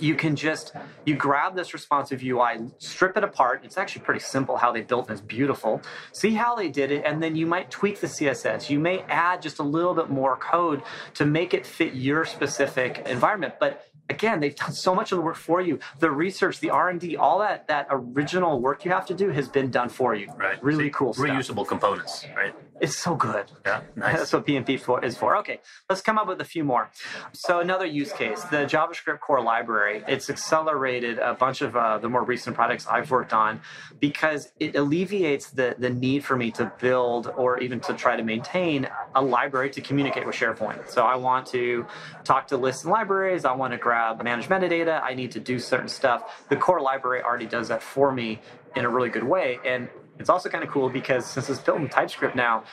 you 0.00 0.14
can 0.14 0.36
just 0.36 0.72
you 1.04 1.14
grab 1.14 1.54
this 1.54 1.72
responsive 1.72 2.22
UI, 2.22 2.68
strip 2.78 3.16
it 3.16 3.24
apart. 3.24 3.62
It's 3.64 3.78
actually 3.78 4.02
pretty 4.02 4.20
simple 4.20 4.56
how 4.56 4.72
they 4.72 4.82
built 4.82 5.08
it. 5.08 5.14
It's 5.14 5.20
beautiful. 5.20 5.82
See 6.12 6.34
how 6.34 6.54
they 6.54 6.68
did 6.68 6.90
it, 6.90 7.04
and 7.04 7.22
then 7.22 7.36
you 7.36 7.46
might 7.46 7.70
tweak 7.70 8.00
the 8.00 8.06
CSS. 8.06 8.70
You 8.70 8.78
may 8.78 9.00
add 9.08 9.42
just 9.42 9.58
a 9.58 9.62
little 9.62 9.94
bit 9.94 10.10
more 10.10 10.36
code 10.36 10.82
to 11.14 11.24
make 11.24 11.54
it 11.54 11.66
fit 11.66 11.94
your 11.94 12.24
specific 12.24 13.02
environment. 13.06 13.54
But 13.58 13.86
again, 14.08 14.40
they've 14.40 14.54
done 14.54 14.72
so 14.72 14.94
much 14.94 15.12
of 15.12 15.16
the 15.16 15.22
work 15.22 15.36
for 15.36 15.60
you. 15.60 15.78
The 15.98 16.10
research, 16.10 16.60
the 16.60 16.70
R 16.70 16.88
and 16.88 17.00
D, 17.00 17.16
all 17.16 17.38
that 17.40 17.68
that 17.68 17.86
original 17.90 18.60
work 18.60 18.84
you 18.84 18.90
have 18.90 19.06
to 19.06 19.14
do 19.14 19.30
has 19.30 19.48
been 19.48 19.70
done 19.70 19.88
for 19.88 20.14
you. 20.14 20.28
Right. 20.36 20.62
Really 20.62 20.90
cool. 20.90 21.14
Reusable 21.14 21.54
stuff. 21.54 21.68
components. 21.68 22.26
Right. 22.36 22.54
It's 22.80 22.96
so 22.96 23.14
good. 23.14 23.50
Yeah, 23.64 23.80
nice. 23.96 24.18
That's 24.18 24.32
what 24.32 24.46
PnP 24.46 24.78
for, 24.80 25.04
is 25.04 25.16
for. 25.16 25.36
Okay, 25.38 25.60
let's 25.88 26.02
come 26.02 26.18
up 26.18 26.28
with 26.28 26.40
a 26.40 26.44
few 26.44 26.64
more. 26.64 26.90
So 27.32 27.60
another 27.60 27.86
use 27.86 28.12
case, 28.12 28.42
the 28.44 28.58
JavaScript 28.58 29.20
core 29.20 29.42
library. 29.42 30.04
It's 30.06 30.28
accelerated 30.28 31.18
a 31.18 31.34
bunch 31.34 31.62
of 31.62 31.76
uh, 31.76 31.98
the 31.98 32.08
more 32.08 32.22
recent 32.22 32.54
products 32.54 32.86
I've 32.86 33.10
worked 33.10 33.32
on 33.32 33.60
because 33.98 34.52
it 34.60 34.76
alleviates 34.76 35.50
the, 35.50 35.74
the 35.78 35.90
need 35.90 36.24
for 36.24 36.36
me 36.36 36.50
to 36.52 36.72
build 36.80 37.32
or 37.36 37.58
even 37.60 37.80
to 37.80 37.94
try 37.94 38.16
to 38.16 38.22
maintain 38.22 38.88
a 39.14 39.22
library 39.22 39.70
to 39.70 39.80
communicate 39.80 40.26
with 40.26 40.36
SharePoint. 40.36 40.90
So 40.90 41.02
I 41.02 41.16
want 41.16 41.46
to 41.48 41.86
talk 42.24 42.48
to 42.48 42.56
lists 42.56 42.84
and 42.84 42.92
libraries. 42.92 43.44
I 43.44 43.52
want 43.52 43.72
to 43.72 43.78
grab 43.78 44.22
manage 44.22 44.48
metadata. 44.48 45.02
I 45.02 45.14
need 45.14 45.32
to 45.32 45.40
do 45.40 45.58
certain 45.58 45.88
stuff. 45.88 46.46
The 46.48 46.56
core 46.56 46.80
library 46.80 47.22
already 47.22 47.46
does 47.46 47.68
that 47.68 47.82
for 47.82 48.12
me 48.12 48.40
in 48.74 48.84
a 48.84 48.88
really 48.88 49.08
good 49.08 49.24
way. 49.24 49.58
And 49.64 49.88
it's 50.18 50.30
also 50.30 50.48
kind 50.48 50.64
of 50.64 50.70
cool 50.70 50.88
because 50.88 51.26
since 51.26 51.50
it's 51.50 51.60
built 51.60 51.78
in 51.78 51.88
TypeScript 51.88 52.34
now, 52.34 52.64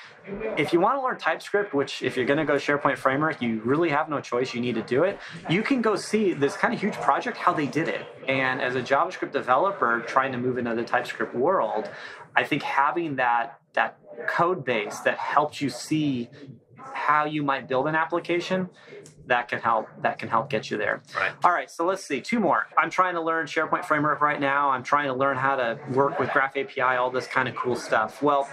if 0.57 0.71
you 0.71 0.79
want 0.79 0.97
to 0.97 1.03
learn 1.03 1.17
TypeScript, 1.17 1.73
which 1.73 2.01
if 2.01 2.15
you're 2.15 2.25
going 2.25 2.39
to 2.39 2.45
go 2.45 2.55
SharePoint 2.55 2.97
Framework, 2.97 3.41
you 3.41 3.61
really 3.65 3.89
have 3.89 4.09
no 4.09 4.21
choice, 4.21 4.53
you 4.53 4.61
need 4.61 4.75
to 4.75 4.81
do 4.81 5.03
it, 5.03 5.19
you 5.49 5.61
can 5.61 5.81
go 5.81 5.95
see 5.95 6.33
this 6.33 6.55
kind 6.55 6.73
of 6.73 6.79
huge 6.79 6.95
project, 6.95 7.37
how 7.37 7.53
they 7.53 7.67
did 7.67 7.87
it. 7.89 8.05
And 8.27 8.61
as 8.61 8.75
a 8.75 8.81
JavaScript 8.81 9.31
developer 9.31 10.01
trying 10.07 10.31
to 10.31 10.37
move 10.37 10.57
into 10.57 10.73
the 10.73 10.83
TypeScript 10.83 11.35
world, 11.35 11.89
I 12.35 12.43
think 12.43 12.63
having 12.63 13.17
that, 13.17 13.59
that 13.73 13.99
code 14.27 14.63
base 14.63 14.99
that 14.99 15.17
helps 15.17 15.61
you 15.61 15.69
see 15.69 16.29
how 16.93 17.25
you 17.25 17.43
might 17.43 17.67
build 17.67 17.87
an 17.87 17.95
application 17.95 18.69
that 19.27 19.47
can 19.47 19.59
help 19.59 19.87
that 20.01 20.19
can 20.19 20.29
help 20.29 20.49
get 20.49 20.69
you 20.69 20.77
there. 20.77 21.01
Right. 21.15 21.31
All 21.43 21.51
right, 21.51 21.69
so 21.69 21.85
let's 21.85 22.03
see 22.03 22.21
two 22.21 22.39
more. 22.39 22.67
I'm 22.77 22.89
trying 22.89 23.15
to 23.15 23.21
learn 23.21 23.45
SharePoint 23.45 23.85
framework 23.85 24.21
right 24.21 24.39
now. 24.39 24.69
I'm 24.69 24.83
trying 24.83 25.07
to 25.07 25.13
learn 25.13 25.37
how 25.37 25.55
to 25.55 25.79
work 25.91 26.19
with 26.19 26.31
Graph 26.31 26.57
API, 26.57 26.81
all 26.81 27.09
this 27.09 27.27
kind 27.27 27.47
of 27.47 27.55
cool 27.55 27.75
stuff. 27.75 28.21
Well, 28.21 28.47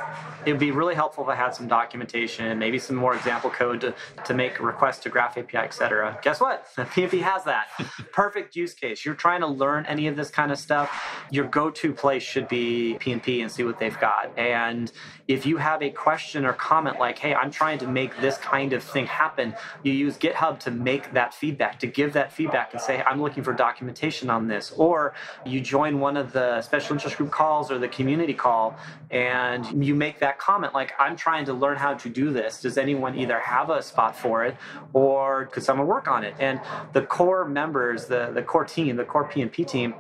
it 0.47 0.53
would 0.53 0.61
be 0.61 0.71
really 0.71 0.95
helpful 0.95 1.25
if 1.25 1.31
I 1.31 1.35
had 1.35 1.55
some 1.55 1.67
documentation, 1.67 2.59
maybe 2.59 2.79
some 2.79 2.97
more 2.97 3.15
example 3.15 3.51
code 3.51 3.81
to, 3.81 3.95
to 4.25 4.35
make 4.35 4.61
requests 4.61 5.01
to 5.01 5.09
Graph 5.09 5.37
API, 5.37 5.59
etc. 5.59 6.19
Guess 6.23 6.41
what? 6.41 6.67
PnP 6.77 7.23
has 7.23 7.45
that. 7.45 7.69
Perfect 8.13 8.55
use 8.55 8.75
case. 8.75 9.05
You're 9.05 9.15
trying 9.15 9.41
to 9.41 9.47
learn 9.47 9.87
any 9.87 10.07
of 10.07 10.17
this 10.17 10.31
kind 10.31 10.53
of 10.53 10.59
stuff. 10.59 10.91
Your 11.31 11.47
go-to 11.47 11.93
place 11.93 12.23
should 12.23 12.49
be 12.49 12.97
PnP 13.01 13.43
and 13.43 13.51
see 13.51 13.65
what 13.65 13.79
they've 13.79 13.99
got. 13.99 14.37
And 14.39 14.93
if 15.27 15.47
you 15.47 15.57
have 15.57 15.83
a 15.83 15.91
question 15.91 16.45
or 16.45 16.53
comment 16.53 16.99
like, 16.99 17.19
"Hey, 17.19 17.35
I'm 17.35 17.51
trying 17.51 17.79
to 17.79 17.89
make 17.89 18.17
this 18.21 18.37
kind 18.39 18.73
of 18.73 18.83
thing 18.83 19.07
happen," 19.07 19.55
you 19.83 19.93
use 19.93 20.17
GitHub 20.17 20.60
to 20.61 20.71
make 20.71 21.13
that 21.13 21.35
feedback, 21.35 21.79
to 21.81 21.87
give 21.87 22.13
that 22.13 22.33
feedback 22.33 22.73
and 22.73 22.81
say, 22.81 23.03
I'm 23.03 23.21
looking 23.23 23.43
for 23.43 23.53
documentation 23.53 24.31
on 24.31 24.49
this. 24.49 24.73
Or 24.77 25.15
you 25.45 25.61
join 25.61 26.01
one 26.01 26.17
of 26.17 26.33
the 26.33 26.63
special 26.63 26.95
interest 26.95 27.17
group 27.17 27.31
calls 27.31 27.71
or 27.71 27.79
the 27.79 27.89
community 27.89 28.35
call 28.35 28.77
and 29.11 29.85
you 29.85 29.95
make 29.95 30.19
that 30.21 30.39
comment 30.39 30.75
like, 30.75 30.93
I'm 30.99 31.17
trying 31.17 31.45
to 31.47 31.53
learn 31.53 31.77
how 31.77 31.95
to 31.95 32.09
do 32.09 32.31
this. 32.33 32.61
Does 32.61 32.79
anyone 32.79 33.19
either 33.19 33.41
have 33.41 33.71
a 33.71 33.83
spot 33.83 34.17
for 34.17 34.45
it 34.45 34.57
or 34.93 35.47
could 35.47 35.63
someone 35.63 35.87
work 35.87 36.09
on 36.09 36.25
it? 36.25 36.35
And 36.39 36.61
the 36.93 37.03
core 37.03 37.45
members, 37.47 38.07
the, 38.07 38.31
the 38.33 38.43
core 38.43 38.65
team, 38.65 38.97
the 38.97 39.05
core 39.05 39.29
PnP 39.29 39.67
team, 39.67 39.95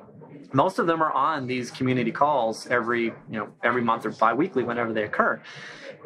most 0.53 0.79
of 0.79 0.87
them 0.87 1.03
are 1.03 1.13
on 1.13 1.47
these 1.47 1.71
community 1.71 2.13
calls 2.13 2.67
every 2.67 3.05
you 3.05 3.39
know 3.39 3.49
every 3.63 3.83
month 3.83 4.07
or 4.07 4.11
bi-weekly 4.11 4.63
whenever 4.63 4.93
they 4.93 5.05
occur. 5.05 5.41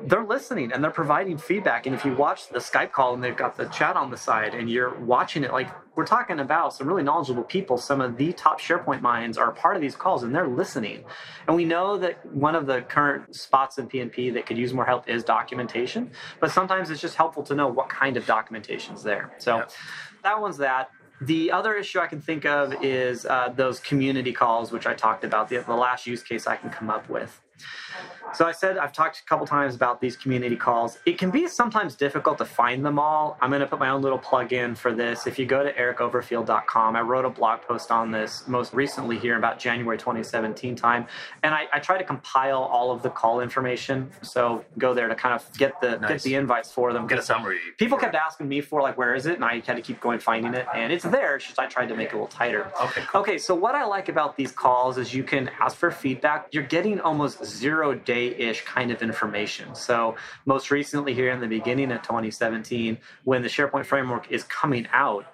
They're 0.06 0.24
listening 0.24 0.72
and 0.72 0.82
they're 0.82 0.90
providing 0.90 1.38
feedback. 1.38 1.86
And 1.86 1.94
if 1.94 2.04
you 2.04 2.16
watch 2.16 2.48
the 2.48 2.58
skype 2.58 2.90
call 2.90 3.14
and 3.14 3.22
they've 3.22 3.36
got 3.36 3.56
the 3.56 3.66
chat 3.66 3.96
on 3.96 4.10
the 4.10 4.16
side 4.16 4.52
and 4.52 4.68
you're 4.68 4.98
watching 4.98 5.44
it 5.44 5.52
like 5.52 5.70
we're 5.94 6.04
talking 6.04 6.40
about 6.40 6.74
some 6.74 6.88
really 6.88 7.04
knowledgeable 7.04 7.44
people. 7.44 7.78
Some 7.78 8.00
of 8.00 8.16
the 8.16 8.32
top 8.32 8.60
sharepoint 8.60 9.00
minds 9.00 9.38
are 9.38 9.52
part 9.52 9.76
of 9.76 9.82
these 9.82 9.94
calls 9.94 10.24
and 10.24 10.34
they're 10.34 10.48
listening. 10.48 11.04
And 11.46 11.54
we 11.54 11.64
know 11.64 11.96
that 11.98 12.26
one 12.34 12.56
of 12.56 12.66
the 12.66 12.82
current 12.82 13.36
spots 13.36 13.78
in 13.78 13.88
PnP 13.88 14.34
that 14.34 14.46
could 14.46 14.58
use 14.58 14.74
more 14.74 14.84
help 14.84 15.08
is 15.08 15.22
documentation 15.22 16.10
but 16.40 16.50
sometimes 16.50 16.90
it's 16.90 17.00
just 17.00 17.16
helpful 17.16 17.42
to 17.44 17.54
know 17.54 17.68
what 17.68 17.88
kind 17.88 18.16
of 18.16 18.26
documentation 18.26 18.94
is 18.94 19.02
there. 19.02 19.32
So 19.38 19.56
yeah. 19.56 19.64
that 20.22 20.40
one's 20.40 20.56
that 20.58 20.90
the 21.20 21.52
other 21.52 21.74
issue 21.74 22.00
I 22.00 22.06
can 22.06 22.20
think 22.20 22.44
of 22.44 22.74
is 22.82 23.24
uh, 23.26 23.52
those 23.54 23.80
community 23.80 24.32
calls, 24.32 24.72
which 24.72 24.86
I 24.86 24.94
talked 24.94 25.24
about, 25.24 25.48
the, 25.48 25.58
the 25.58 25.74
last 25.74 26.06
use 26.06 26.22
case 26.22 26.46
I 26.46 26.56
can 26.56 26.70
come 26.70 26.90
up 26.90 27.08
with. 27.08 27.40
So 28.34 28.46
I 28.46 28.52
said 28.52 28.78
I've 28.78 28.92
talked 28.92 29.20
a 29.20 29.24
couple 29.24 29.46
times 29.46 29.76
about 29.76 30.00
these 30.00 30.16
community 30.16 30.56
calls. 30.56 30.98
It 31.06 31.18
can 31.18 31.30
be 31.30 31.46
sometimes 31.46 31.94
difficult 31.94 32.38
to 32.38 32.44
find 32.44 32.84
them 32.84 32.98
all. 32.98 33.38
I'm 33.40 33.50
going 33.50 33.60
to 33.60 33.66
put 33.66 33.78
my 33.78 33.90
own 33.90 34.02
little 34.02 34.18
plug 34.18 34.52
in 34.52 34.74
for 34.74 34.92
this. 34.92 35.26
If 35.28 35.38
you 35.38 35.46
go 35.46 35.62
to 35.62 35.72
ericoverfield.com, 35.72 36.96
I 36.96 37.00
wrote 37.00 37.24
a 37.24 37.30
blog 37.30 37.62
post 37.62 37.92
on 37.92 38.10
this 38.10 38.48
most 38.48 38.74
recently 38.74 39.18
here 39.18 39.36
about 39.38 39.60
January 39.60 39.98
2017 39.98 40.74
time, 40.74 41.06
and 41.44 41.54
I, 41.54 41.66
I 41.72 41.78
try 41.78 41.96
to 41.96 42.02
compile 42.04 42.62
all 42.62 42.90
of 42.90 43.02
the 43.02 43.10
call 43.10 43.40
information. 43.40 44.10
So 44.22 44.64
go 44.78 44.94
there 44.94 45.08
to 45.08 45.14
kind 45.14 45.34
of 45.34 45.46
get 45.56 45.80
the 45.80 45.98
nice. 45.98 46.10
get 46.10 46.22
the 46.22 46.34
invites 46.34 46.72
for 46.72 46.92
them. 46.92 47.06
Get 47.06 47.18
a 47.18 47.22
summary. 47.22 47.58
People 47.78 47.98
kept 47.98 48.16
asking 48.16 48.48
me 48.48 48.60
for 48.60 48.82
like 48.82 48.98
where 48.98 49.14
is 49.14 49.26
it, 49.26 49.36
and 49.36 49.44
I 49.44 49.60
had 49.60 49.76
to 49.76 49.82
keep 49.82 50.00
going 50.00 50.18
finding 50.18 50.54
it, 50.54 50.66
and 50.74 50.92
it's 50.92 51.04
there. 51.04 51.36
It's 51.36 51.46
just 51.46 51.58
I 51.60 51.66
tried 51.66 51.86
to 51.86 51.94
make 51.94 52.08
it 52.08 52.14
a 52.14 52.16
little 52.16 52.26
tighter. 52.26 52.72
Okay. 52.82 53.02
Cool. 53.06 53.20
Okay. 53.20 53.38
So 53.38 53.54
what 53.54 53.76
I 53.76 53.84
like 53.84 54.08
about 54.08 54.36
these 54.36 54.50
calls 54.50 54.98
is 54.98 55.14
you 55.14 55.22
can 55.22 55.50
ask 55.60 55.76
for 55.76 55.90
feedback. 55.92 56.48
You're 56.50 56.64
getting 56.64 57.00
almost 57.00 57.44
zero 57.44 57.83
day 57.92 58.28
ish 58.28 58.64
kind 58.64 58.90
of 58.90 59.02
information. 59.02 59.74
So, 59.74 60.16
most 60.46 60.70
recently, 60.70 61.12
here 61.12 61.30
in 61.30 61.40
the 61.40 61.48
beginning 61.48 61.92
of 61.92 62.02
2017, 62.02 62.98
when 63.24 63.42
the 63.42 63.48
SharePoint 63.48 63.84
framework 63.84 64.30
is 64.30 64.44
coming 64.44 64.86
out, 64.92 65.26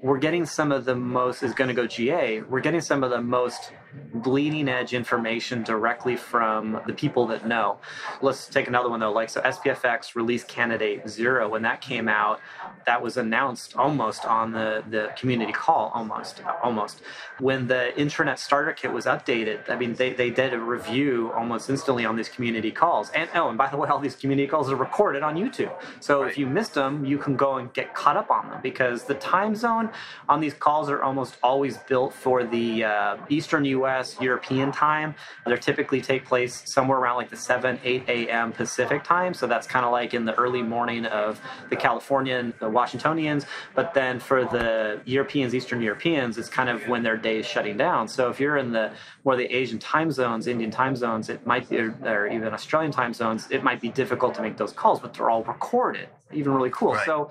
we're 0.00 0.18
getting 0.18 0.46
some 0.46 0.70
of 0.70 0.84
the 0.84 0.94
most 0.94 1.42
is 1.42 1.54
going 1.54 1.68
to 1.68 1.74
go 1.74 1.86
GA. 1.86 2.42
We're 2.42 2.60
getting 2.60 2.80
some 2.80 3.02
of 3.02 3.10
the 3.10 3.20
most 3.20 3.72
bleeding 4.14 4.68
edge 4.68 4.92
information 4.92 5.62
directly 5.62 6.16
from 6.16 6.80
the 6.86 6.92
people 6.92 7.26
that 7.26 7.46
know. 7.46 7.78
Let's 8.20 8.46
take 8.46 8.68
another 8.68 8.88
one 8.88 9.00
though, 9.00 9.12
like 9.12 9.30
so 9.30 9.40
SPFX 9.40 10.14
release 10.14 10.44
candidate 10.44 11.08
zero. 11.08 11.48
When 11.48 11.62
that 11.62 11.80
came 11.80 12.08
out, 12.08 12.40
that 12.86 13.02
was 13.02 13.16
announced 13.16 13.76
almost 13.76 14.24
on 14.24 14.52
the, 14.52 14.84
the 14.88 15.12
community 15.16 15.52
call, 15.52 15.90
almost, 15.94 16.42
almost. 16.62 17.02
When 17.38 17.66
the 17.66 17.92
intranet 17.96 18.38
starter 18.38 18.72
kit 18.72 18.92
was 18.92 19.06
updated, 19.06 19.68
I 19.68 19.76
mean, 19.76 19.94
they, 19.94 20.12
they 20.12 20.30
did 20.30 20.52
a 20.52 20.58
review 20.58 21.32
almost 21.34 21.70
instantly 21.70 22.04
on 22.04 22.16
these 22.16 22.28
community 22.28 22.70
calls. 22.70 23.10
And 23.10 23.28
oh, 23.34 23.48
and 23.48 23.58
by 23.58 23.68
the 23.68 23.76
way, 23.76 23.88
all 23.88 23.98
these 23.98 24.16
community 24.16 24.48
calls 24.48 24.70
are 24.70 24.76
recorded 24.76 25.22
on 25.22 25.36
YouTube. 25.36 25.72
So 26.00 26.22
right. 26.22 26.30
if 26.30 26.38
you 26.38 26.46
missed 26.46 26.74
them, 26.74 27.04
you 27.04 27.18
can 27.18 27.36
go 27.36 27.56
and 27.56 27.72
get 27.72 27.94
caught 27.94 28.16
up 28.16 28.30
on 28.30 28.50
them 28.50 28.60
because 28.62 29.04
the 29.04 29.14
time 29.14 29.54
zone 29.54 29.90
on 30.28 30.40
these 30.40 30.54
calls 30.54 30.90
are 30.90 31.02
almost 31.02 31.36
always 31.42 31.78
built 31.78 32.12
for 32.12 32.44
the 32.44 32.84
uh, 32.84 33.16
Eastern 33.28 33.64
U.S. 33.64 33.77
European 34.20 34.72
time. 34.72 35.14
They 35.46 35.56
typically 35.56 36.00
take 36.00 36.24
place 36.24 36.62
somewhere 36.66 36.98
around 36.98 37.16
like 37.16 37.30
the 37.30 37.36
7, 37.36 37.78
8 37.82 38.04
a.m. 38.08 38.52
Pacific 38.52 39.04
time. 39.04 39.34
So 39.34 39.46
that's 39.46 39.66
kind 39.66 39.84
of 39.84 39.92
like 39.92 40.14
in 40.14 40.24
the 40.24 40.34
early 40.34 40.62
morning 40.62 41.06
of 41.06 41.40
the 41.70 41.76
Californian, 41.76 42.54
the 42.60 42.68
Washingtonians. 42.68 43.46
But 43.74 43.94
then 43.94 44.20
for 44.20 44.44
the 44.44 45.00
Europeans, 45.04 45.54
Eastern 45.54 45.80
Europeans, 45.80 46.38
it's 46.38 46.48
kind 46.48 46.68
of 46.68 46.86
when 46.88 47.02
their 47.02 47.16
day 47.16 47.38
is 47.38 47.46
shutting 47.46 47.76
down. 47.76 48.08
So 48.08 48.30
if 48.30 48.40
you're 48.40 48.56
in 48.56 48.72
the 48.72 48.92
more 49.24 49.36
the 49.36 49.46
Asian 49.54 49.78
time 49.78 50.10
zones, 50.10 50.46
Indian 50.46 50.70
time 50.70 50.96
zones, 50.96 51.28
it 51.28 51.46
might 51.46 51.68
be, 51.68 51.78
or 51.78 52.26
even 52.26 52.52
Australian 52.52 52.92
time 52.92 53.14
zones, 53.14 53.48
it 53.50 53.62
might 53.62 53.80
be 53.80 53.88
difficult 53.88 54.34
to 54.34 54.42
make 54.42 54.56
those 54.56 54.72
calls, 54.72 55.00
but 55.00 55.14
they're 55.14 55.30
all 55.30 55.44
recorded 55.44 56.08
even 56.32 56.52
really 56.52 56.70
cool. 56.70 56.94
Right. 56.94 57.06
So 57.06 57.30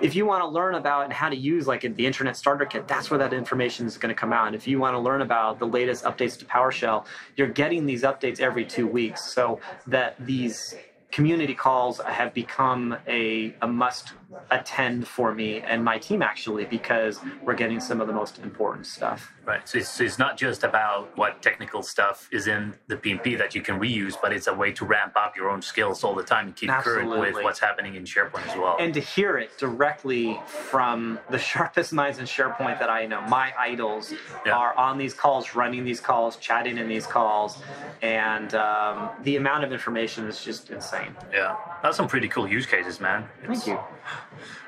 if 0.00 0.14
you 0.14 0.26
want 0.26 0.42
to 0.42 0.48
learn 0.48 0.74
about 0.74 1.04
and 1.04 1.12
how 1.12 1.28
to 1.28 1.36
use 1.36 1.66
like 1.66 1.82
the 1.82 1.88
intranet 1.90 2.36
starter 2.36 2.64
kit, 2.64 2.88
that's 2.88 3.10
where 3.10 3.18
that 3.18 3.32
information 3.32 3.86
is 3.86 3.98
going 3.98 4.14
to 4.14 4.18
come 4.18 4.32
out. 4.32 4.46
And 4.46 4.56
if 4.56 4.66
you 4.66 4.78
want 4.78 4.94
to 4.94 4.98
learn 4.98 5.22
about 5.22 5.58
the 5.58 5.66
latest 5.66 6.04
updates 6.04 6.38
to 6.38 6.44
PowerShell, 6.44 7.04
you're 7.36 7.48
getting 7.48 7.86
these 7.86 8.02
updates 8.02 8.40
every 8.40 8.64
two 8.64 8.86
weeks 8.86 9.32
so 9.32 9.60
that 9.86 10.14
these 10.18 10.74
community 11.10 11.54
calls 11.54 12.00
have 12.00 12.34
become 12.34 12.96
a, 13.06 13.54
a 13.62 13.66
must 13.66 14.12
attend 14.50 15.08
for 15.08 15.34
me 15.34 15.60
and 15.60 15.82
my 15.82 15.98
team 15.98 16.20
actually 16.22 16.64
because 16.66 17.20
we're 17.42 17.54
getting 17.54 17.80
some 17.80 18.00
of 18.00 18.06
the 18.06 18.12
most 18.12 18.38
important 18.40 18.86
stuff. 18.86 19.32
Right. 19.44 19.66
So 19.66 19.78
it's, 19.78 20.00
it's 20.00 20.18
not 20.18 20.36
just 20.36 20.64
about 20.64 21.16
what 21.16 21.40
technical 21.40 21.82
stuff 21.82 22.28
is 22.30 22.46
in 22.46 22.74
the 22.88 22.96
PnP 22.96 23.38
that 23.38 23.54
you 23.54 23.62
can 23.62 23.80
reuse, 23.80 24.14
but 24.20 24.32
it's 24.32 24.46
a 24.46 24.52
way 24.52 24.72
to 24.72 24.84
ramp 24.84 25.14
up 25.16 25.34
your 25.36 25.48
own 25.48 25.62
skills 25.62 26.04
all 26.04 26.14
the 26.14 26.22
time 26.22 26.48
and 26.48 26.56
keep 26.56 26.68
Absolutely. 26.68 27.04
current 27.04 27.34
with 27.34 27.44
what's 27.44 27.58
happening 27.58 27.94
in 27.94 28.04
SharePoint 28.04 28.46
as 28.46 28.56
well. 28.56 28.76
And 28.78 28.92
to 28.92 29.00
hear 29.00 29.38
it 29.38 29.56
directly 29.56 30.38
from 30.46 31.18
the 31.30 31.38
sharpest 31.48 31.94
minds 31.94 32.18
in 32.18 32.26
SharePoint 32.26 32.78
that 32.78 32.90
I 32.90 33.06
know, 33.06 33.22
my 33.22 33.54
idols 33.58 34.12
yeah. 34.44 34.52
are 34.52 34.76
on 34.76 34.98
these 34.98 35.14
calls, 35.14 35.54
running 35.54 35.84
these 35.84 36.00
calls, 36.00 36.36
chatting 36.36 36.76
in 36.76 36.86
these 36.86 37.06
calls, 37.06 37.62
and 38.02 38.54
um, 38.54 39.08
the 39.22 39.36
amount 39.36 39.64
of 39.64 39.72
information 39.72 40.26
is 40.26 40.44
just 40.44 40.68
insane. 40.68 41.16
Yeah, 41.32 41.56
that's 41.82 41.96
some 41.96 42.08
pretty 42.08 42.28
cool 42.28 42.46
use 42.46 42.66
cases, 42.66 43.00
man. 43.00 43.26
It's, 43.42 43.64
Thank 43.64 43.78
you. 43.78 43.84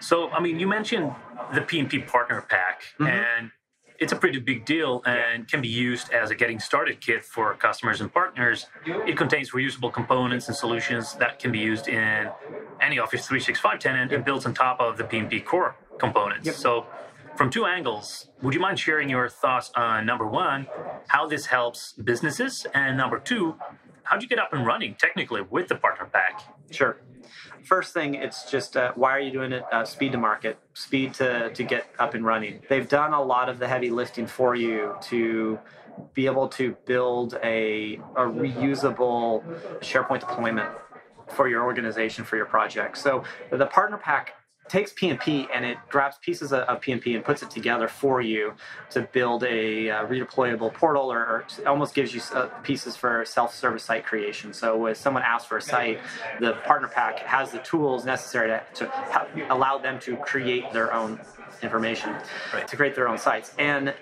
So, 0.00 0.30
I 0.30 0.40
mean, 0.40 0.58
you 0.58 0.66
mentioned 0.66 1.14
the 1.54 1.60
PnP 1.60 2.06
Partner 2.06 2.42
Pack, 2.42 2.82
mm-hmm. 2.98 3.06
and 3.06 3.50
it's 4.00 4.12
a 4.12 4.16
pretty 4.16 4.40
big 4.40 4.64
deal 4.64 5.02
and 5.04 5.46
can 5.46 5.60
be 5.60 5.68
used 5.68 6.10
as 6.10 6.30
a 6.30 6.34
getting 6.34 6.58
started 6.58 7.00
kit 7.00 7.22
for 7.22 7.54
customers 7.54 8.00
and 8.00 8.12
partners. 8.12 8.66
It 8.86 9.16
contains 9.16 9.50
reusable 9.50 9.92
components 9.92 10.48
and 10.48 10.56
solutions 10.56 11.14
that 11.16 11.38
can 11.38 11.52
be 11.52 11.58
used 11.58 11.86
in 11.86 12.30
any 12.80 12.98
Office 12.98 13.26
365 13.26 13.78
tenant 13.78 14.12
and 14.12 14.24
builds 14.24 14.46
on 14.46 14.54
top 14.54 14.80
of 14.80 14.96
the 14.96 15.04
PnP 15.04 15.44
core 15.44 15.76
components. 15.98 16.46
Yep. 16.46 16.54
So, 16.54 16.86
from 17.36 17.50
two 17.50 17.64
angles, 17.64 18.28
would 18.42 18.54
you 18.54 18.60
mind 18.60 18.78
sharing 18.78 19.08
your 19.08 19.28
thoughts 19.28 19.70
on 19.76 20.04
number 20.04 20.26
one, 20.26 20.66
how 21.08 21.26
this 21.26 21.46
helps 21.46 21.92
businesses, 21.92 22.66
and 22.74 22.96
number 22.96 23.18
two, 23.18 23.54
how 24.02 24.16
do 24.16 24.24
you 24.24 24.28
get 24.28 24.38
up 24.38 24.52
and 24.52 24.66
running 24.66 24.94
technically 24.94 25.42
with 25.42 25.68
the 25.68 25.74
partner 25.74 26.06
pack? 26.06 26.42
Sure 26.70 26.96
first 27.64 27.94
thing, 27.94 28.14
it's 28.14 28.50
just 28.50 28.76
uh, 28.76 28.92
why 28.94 29.10
are 29.10 29.20
you 29.20 29.30
doing 29.30 29.52
it? 29.52 29.64
Uh, 29.72 29.84
speed 29.84 30.12
to 30.12 30.18
market, 30.18 30.58
speed 30.74 31.14
to, 31.14 31.50
to 31.52 31.62
get 31.62 31.86
up 31.98 32.14
and 32.14 32.24
running. 32.24 32.62
They've 32.68 32.88
done 32.88 33.12
a 33.12 33.22
lot 33.22 33.48
of 33.48 33.58
the 33.58 33.68
heavy 33.68 33.90
lifting 33.90 34.26
for 34.26 34.54
you 34.54 34.96
to 35.02 35.58
be 36.14 36.26
able 36.26 36.48
to 36.48 36.76
build 36.86 37.38
a, 37.42 37.96
a 38.16 38.22
reusable 38.22 39.42
SharePoint 39.80 40.20
deployment 40.20 40.70
for 41.28 41.48
your 41.48 41.64
organization, 41.64 42.24
for 42.24 42.36
your 42.36 42.46
project. 42.46 42.98
So 42.98 43.24
the 43.50 43.66
partner 43.66 43.98
pack 43.98 44.34
takes 44.70 44.92
PnP 44.92 45.48
and 45.52 45.64
it 45.64 45.78
grabs 45.88 46.16
pieces 46.18 46.52
of 46.52 46.80
PnP 46.80 47.16
and 47.16 47.24
puts 47.24 47.42
it 47.42 47.50
together 47.50 47.88
for 47.88 48.20
you 48.20 48.54
to 48.90 49.02
build 49.12 49.42
a 49.42 49.90
uh, 49.90 50.06
redeployable 50.06 50.72
portal 50.72 51.12
or, 51.12 51.18
or, 51.18 51.44
almost 51.66 51.92
gives 51.92 52.14
you 52.14 52.20
uh, 52.34 52.46
pieces 52.62 52.96
for 52.96 53.24
self-service 53.24 53.82
site 53.82 54.06
creation. 54.06 54.52
So 54.52 54.86
if 54.86 54.96
someone 54.96 55.24
asks 55.24 55.48
for 55.48 55.56
a 55.56 55.62
site, 55.62 55.98
the 56.38 56.52
partner 56.64 56.86
pack 56.86 57.18
has 57.20 57.50
the 57.50 57.58
tools 57.58 58.04
necessary 58.04 58.48
to, 58.48 58.62
to 58.74 59.52
allow 59.52 59.78
them 59.78 59.98
to 60.00 60.16
create 60.18 60.72
their 60.72 60.94
own 60.94 61.20
information, 61.62 62.14
right. 62.54 62.66
to 62.68 62.76
create 62.76 62.94
their 62.94 63.08
own 63.08 63.18
sites. 63.18 63.52
And 63.58 63.92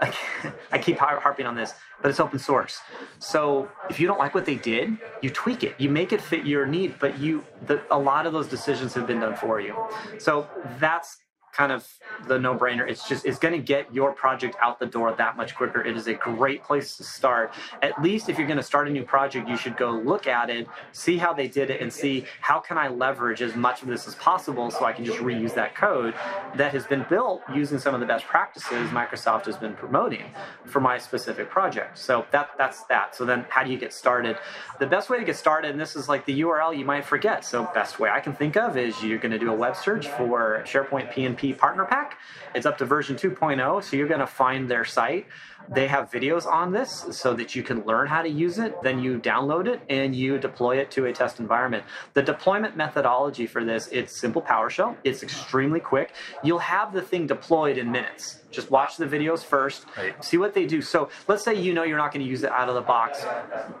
I 0.72 0.78
keep 0.78 0.98
harping 0.98 1.46
on 1.46 1.54
this, 1.54 1.74
but 2.00 2.10
it's 2.10 2.20
open 2.20 2.38
source. 2.38 2.80
So 3.18 3.68
if 3.90 4.00
you 4.00 4.06
don't 4.06 4.18
like 4.18 4.34
what 4.34 4.46
they 4.46 4.54
did, 4.54 4.96
you 5.20 5.30
tweak 5.30 5.62
it, 5.62 5.74
you 5.78 5.90
make 5.90 6.12
it 6.12 6.20
fit 6.20 6.46
your 6.46 6.66
need. 6.66 6.94
But 6.98 7.18
you, 7.18 7.44
the, 7.66 7.82
a 7.90 7.98
lot 7.98 8.26
of 8.26 8.32
those 8.32 8.48
decisions 8.48 8.94
have 8.94 9.06
been 9.06 9.20
done 9.20 9.36
for 9.36 9.60
you. 9.60 9.76
So 10.18 10.48
that's 10.78 11.18
kind 11.52 11.72
of 11.72 11.86
the 12.26 12.38
no-brainer. 12.38 12.88
It's 12.88 13.08
just 13.08 13.24
it's 13.24 13.38
going 13.38 13.54
to 13.54 13.64
get 13.64 13.92
your 13.92 14.12
project 14.12 14.56
out 14.60 14.78
the 14.78 14.86
door 14.86 15.14
that 15.16 15.36
much 15.36 15.54
quicker. 15.54 15.82
It 15.82 15.96
is 15.96 16.06
a 16.06 16.14
great 16.14 16.62
place 16.62 16.96
to 16.96 17.04
start. 17.04 17.52
At 17.82 18.00
least 18.02 18.28
if 18.28 18.38
you're 18.38 18.46
going 18.46 18.56
to 18.58 18.62
start 18.62 18.88
a 18.88 18.90
new 18.90 19.04
project, 19.04 19.48
you 19.48 19.56
should 19.56 19.76
go 19.76 19.90
look 19.90 20.26
at 20.26 20.50
it, 20.50 20.66
see 20.92 21.16
how 21.16 21.32
they 21.32 21.48
did 21.48 21.70
it, 21.70 21.80
and 21.80 21.92
see 21.92 22.24
how 22.40 22.60
can 22.60 22.78
I 22.78 22.88
leverage 22.88 23.42
as 23.42 23.56
much 23.56 23.82
of 23.82 23.88
this 23.88 24.06
as 24.06 24.14
possible 24.16 24.70
so 24.70 24.84
I 24.84 24.92
can 24.92 25.04
just 25.04 25.18
reuse 25.18 25.54
that 25.54 25.74
code 25.74 26.14
that 26.56 26.72
has 26.72 26.86
been 26.86 27.06
built 27.08 27.42
using 27.54 27.78
some 27.78 27.94
of 27.94 28.00
the 28.00 28.06
best 28.06 28.24
practices 28.26 28.90
Microsoft 28.90 29.46
has 29.46 29.56
been 29.56 29.74
promoting 29.74 30.26
for 30.64 30.80
my 30.80 30.98
specific 30.98 31.50
project. 31.50 31.98
So 31.98 32.26
that 32.32 32.50
that's 32.58 32.84
that. 32.84 33.14
So 33.14 33.24
then 33.24 33.46
how 33.48 33.64
do 33.64 33.70
you 33.70 33.78
get 33.78 33.92
started? 33.92 34.36
The 34.78 34.86
best 34.86 35.10
way 35.10 35.18
to 35.18 35.24
get 35.24 35.36
started, 35.36 35.70
and 35.70 35.80
this 35.80 35.96
is 35.96 36.08
like 36.08 36.24
the 36.26 36.40
URL 36.40 36.76
you 36.76 36.84
might 36.84 37.04
forget. 37.04 37.44
So 37.44 37.68
best 37.74 37.98
way 37.98 38.10
I 38.10 38.20
can 38.20 38.34
think 38.34 38.56
of 38.56 38.76
is 38.76 39.02
you're 39.02 39.18
going 39.18 39.32
to 39.32 39.38
do 39.38 39.50
a 39.50 39.54
web 39.54 39.76
search 39.76 40.08
for 40.08 40.62
SharePoint 40.64 41.12
PnP 41.12 41.39
Partner 41.58 41.84
Pack. 41.84 42.18
It's 42.54 42.66
up 42.66 42.78
to 42.78 42.84
version 42.84 43.16
2.0, 43.16 43.82
so 43.82 43.96
you're 43.96 44.08
going 44.08 44.20
to 44.20 44.26
find 44.26 44.70
their 44.70 44.84
site. 44.84 45.26
They 45.72 45.86
have 45.86 46.10
videos 46.10 46.46
on 46.46 46.72
this 46.72 47.06
so 47.12 47.34
that 47.34 47.54
you 47.54 47.62
can 47.62 47.84
learn 47.84 48.08
how 48.08 48.22
to 48.22 48.28
use 48.28 48.58
it. 48.58 48.82
Then 48.82 48.98
you 48.98 49.18
download 49.18 49.66
it 49.66 49.80
and 49.88 50.14
you 50.14 50.38
deploy 50.38 50.78
it 50.78 50.90
to 50.92 51.06
a 51.06 51.12
test 51.12 51.38
environment. 51.38 51.84
The 52.14 52.22
deployment 52.22 52.76
methodology 52.76 53.46
for 53.46 53.64
this, 53.64 53.88
it's 53.92 54.18
simple 54.18 54.42
PowerShell. 54.42 54.96
It's 55.04 55.22
extremely 55.22 55.80
quick. 55.80 56.12
You'll 56.42 56.58
have 56.58 56.92
the 56.92 57.02
thing 57.02 57.26
deployed 57.26 57.78
in 57.78 57.92
minutes. 57.92 58.40
Just 58.50 58.70
watch 58.70 58.96
the 58.96 59.06
videos 59.06 59.44
first, 59.44 59.86
right. 59.96 60.24
see 60.24 60.36
what 60.36 60.54
they 60.54 60.66
do. 60.66 60.82
So 60.82 61.08
let's 61.28 61.44
say 61.44 61.54
you 61.54 61.72
know 61.72 61.84
you're 61.84 61.98
not 61.98 62.12
going 62.12 62.24
to 62.24 62.28
use 62.28 62.42
it 62.42 62.50
out 62.50 62.68
of 62.68 62.74
the 62.74 62.80
box. 62.80 63.24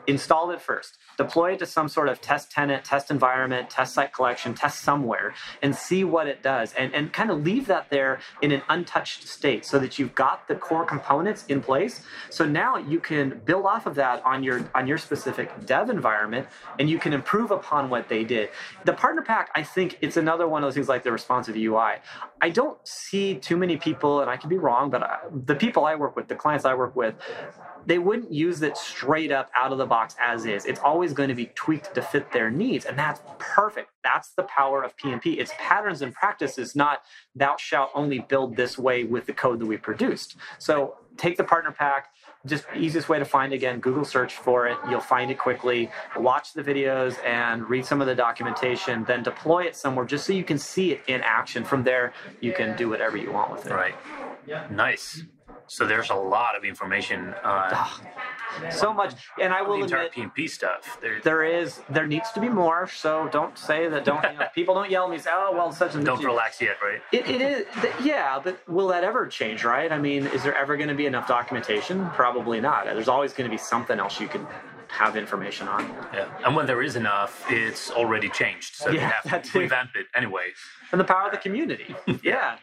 Install 0.06 0.52
it 0.52 0.60
first. 0.60 0.98
Deploy 1.18 1.52
it 1.52 1.58
to 1.58 1.66
some 1.66 1.88
sort 1.88 2.08
of 2.08 2.20
test 2.20 2.52
tenant, 2.52 2.84
test 2.84 3.10
environment, 3.10 3.68
test 3.68 3.94
site 3.94 4.12
collection, 4.12 4.54
test 4.54 4.82
somewhere, 4.82 5.34
and 5.60 5.74
see 5.74 6.04
what 6.04 6.28
it 6.28 6.42
does. 6.42 6.72
And, 6.74 6.94
and 6.94 7.12
kind 7.12 7.30
of 7.30 7.42
leave 7.42 7.66
that 7.66 7.90
there 7.90 8.20
in 8.42 8.52
an 8.52 8.62
untouched 8.68 9.26
state 9.26 9.66
so 9.66 9.78
that 9.80 9.98
you've 9.98 10.14
got 10.14 10.46
the 10.46 10.54
core 10.54 10.84
components 10.84 11.44
in 11.48 11.60
place. 11.60 11.79
So 12.30 12.44
now 12.44 12.76
you 12.76 13.00
can 13.00 13.40
build 13.44 13.66
off 13.66 13.86
of 13.86 13.94
that 13.96 14.24
on 14.24 14.42
your 14.42 14.68
on 14.74 14.86
your 14.86 14.98
specific 14.98 15.66
dev 15.66 15.90
environment 15.90 16.46
and 16.78 16.88
you 16.88 16.98
can 16.98 17.12
improve 17.12 17.50
upon 17.50 17.90
what 17.90 18.08
they 18.08 18.24
did. 18.24 18.50
The 18.84 18.92
partner 18.92 19.22
pack, 19.22 19.50
I 19.54 19.62
think 19.62 19.98
it's 20.00 20.16
another 20.16 20.48
one 20.48 20.62
of 20.62 20.66
those 20.66 20.74
things 20.74 20.88
like 20.88 21.02
the 21.02 21.12
responsive 21.12 21.56
UI. 21.56 21.96
I 22.42 22.48
don't 22.50 22.78
see 22.86 23.34
too 23.34 23.56
many 23.56 23.76
people, 23.76 24.20
and 24.20 24.30
I 24.30 24.36
could 24.36 24.48
be 24.48 24.56
wrong, 24.56 24.90
but 24.90 25.02
I, 25.02 25.18
the 25.44 25.54
people 25.54 25.84
I 25.84 25.94
work 25.94 26.16
with, 26.16 26.28
the 26.28 26.34
clients 26.34 26.64
I 26.64 26.74
work 26.74 26.96
with, 26.96 27.14
they 27.86 27.98
wouldn't 27.98 28.32
use 28.32 28.62
it 28.62 28.76
straight 28.76 29.30
up 29.30 29.50
out 29.56 29.72
of 29.72 29.78
the 29.78 29.86
box 29.86 30.16
as 30.20 30.46
is. 30.46 30.64
It's 30.64 30.80
always 30.80 31.12
going 31.12 31.28
to 31.28 31.34
be 31.34 31.46
tweaked 31.54 31.94
to 31.94 32.02
fit 32.02 32.32
their 32.32 32.50
needs, 32.50 32.86
and 32.86 32.98
that's 32.98 33.20
perfect. 33.38 33.90
That's 34.02 34.30
the 34.30 34.44
power 34.44 34.82
of 34.82 34.96
PnP. 34.96 35.38
It's 35.38 35.52
patterns 35.58 36.00
and 36.02 36.14
practices, 36.14 36.74
not 36.74 37.02
thou 37.34 37.56
shalt 37.58 37.90
only 37.94 38.20
build 38.20 38.56
this 38.56 38.78
way 38.78 39.04
with 39.04 39.26
the 39.26 39.32
code 39.32 39.58
that 39.60 39.66
we 39.66 39.76
produced. 39.76 40.36
So 40.58 40.96
take 41.20 41.36
the 41.36 41.44
partner 41.44 41.70
pack. 41.70 42.12
Just 42.46 42.64
easiest 42.74 43.08
way 43.10 43.18
to 43.18 43.24
find 43.24 43.52
again, 43.52 43.80
Google 43.80 44.04
search 44.04 44.34
for 44.34 44.66
it. 44.66 44.78
You'll 44.88 45.00
find 45.00 45.30
it 45.30 45.38
quickly. 45.38 45.90
Watch 46.16 46.54
the 46.54 46.62
videos 46.62 47.22
and 47.24 47.68
read 47.68 47.84
some 47.84 48.00
of 48.00 48.06
the 48.06 48.14
documentation. 48.14 49.04
Then 49.04 49.22
deploy 49.22 49.64
it 49.64 49.76
somewhere 49.76 50.06
just 50.06 50.26
so 50.26 50.32
you 50.32 50.44
can 50.44 50.58
see 50.58 50.92
it 50.92 51.02
in 51.06 51.20
action. 51.20 51.64
From 51.64 51.84
there, 51.84 52.14
you 52.40 52.52
can 52.52 52.76
do 52.76 52.88
whatever 52.88 53.18
you 53.18 53.30
want 53.30 53.52
with 53.52 53.66
it. 53.66 53.72
Right. 53.72 53.94
Nice. 54.70 55.22
So 55.66 55.86
there's 55.86 56.10
a 56.10 56.14
lot 56.14 56.56
of 56.56 56.64
information 56.64 57.28
on 57.28 57.34
ah, 57.44 58.00
so 58.70 58.92
much, 58.92 59.14
and 59.40 59.52
I 59.52 59.62
will 59.62 59.76
the 59.76 59.84
entire 59.84 60.06
admit, 60.06 60.34
PnP 60.34 60.50
stuff. 60.50 60.98
There, 61.00 61.20
there 61.22 61.44
is, 61.44 61.80
there 61.88 62.06
needs 62.06 62.30
to 62.32 62.40
be 62.40 62.48
more. 62.48 62.88
So 62.88 63.28
don't 63.30 63.56
say 63.56 63.88
that. 63.88 64.04
Don't 64.04 64.22
you 64.24 64.32
know, 64.38 64.46
people 64.54 64.74
don't 64.74 64.90
yell 64.90 65.04
at 65.04 65.10
me. 65.10 65.18
Say, 65.18 65.30
oh 65.32 65.52
well, 65.52 65.72
such 65.72 65.94
and 65.94 66.04
don't 66.04 66.22
relax 66.24 66.60
yet, 66.60 66.76
right? 66.82 67.00
It, 67.12 67.28
it 67.28 67.40
is, 67.40 67.66
yeah, 68.02 68.40
but 68.42 68.68
will 68.68 68.88
that 68.88 69.04
ever 69.04 69.26
change? 69.26 69.64
Right? 69.64 69.90
I 69.90 69.98
mean, 69.98 70.26
is 70.26 70.42
there 70.42 70.56
ever 70.56 70.76
going 70.76 70.88
to 70.88 70.94
be 70.94 71.06
enough 71.06 71.28
documentation? 71.28 72.08
Probably 72.10 72.60
not. 72.60 72.86
There's 72.86 73.08
always 73.08 73.32
going 73.32 73.48
to 73.48 73.54
be 73.54 73.58
something 73.58 73.98
else 73.98 74.20
you 74.20 74.28
can 74.28 74.46
have 74.88 75.16
information 75.16 75.68
on. 75.68 75.88
Yeah, 76.12 76.28
and 76.44 76.56
when 76.56 76.66
there 76.66 76.82
is 76.82 76.96
enough, 76.96 77.44
it's 77.48 77.90
already 77.90 78.28
changed, 78.28 78.74
so 78.74 78.90
yeah, 78.90 79.12
you 79.24 79.30
have 79.30 79.42
to 79.42 79.58
revamp 79.58 79.90
it 79.94 80.06
anyway. 80.16 80.48
And 80.92 81.00
the 81.00 81.04
power 81.04 81.26
of 81.26 81.32
the 81.32 81.38
community. 81.38 81.94
yeah. 82.24 82.56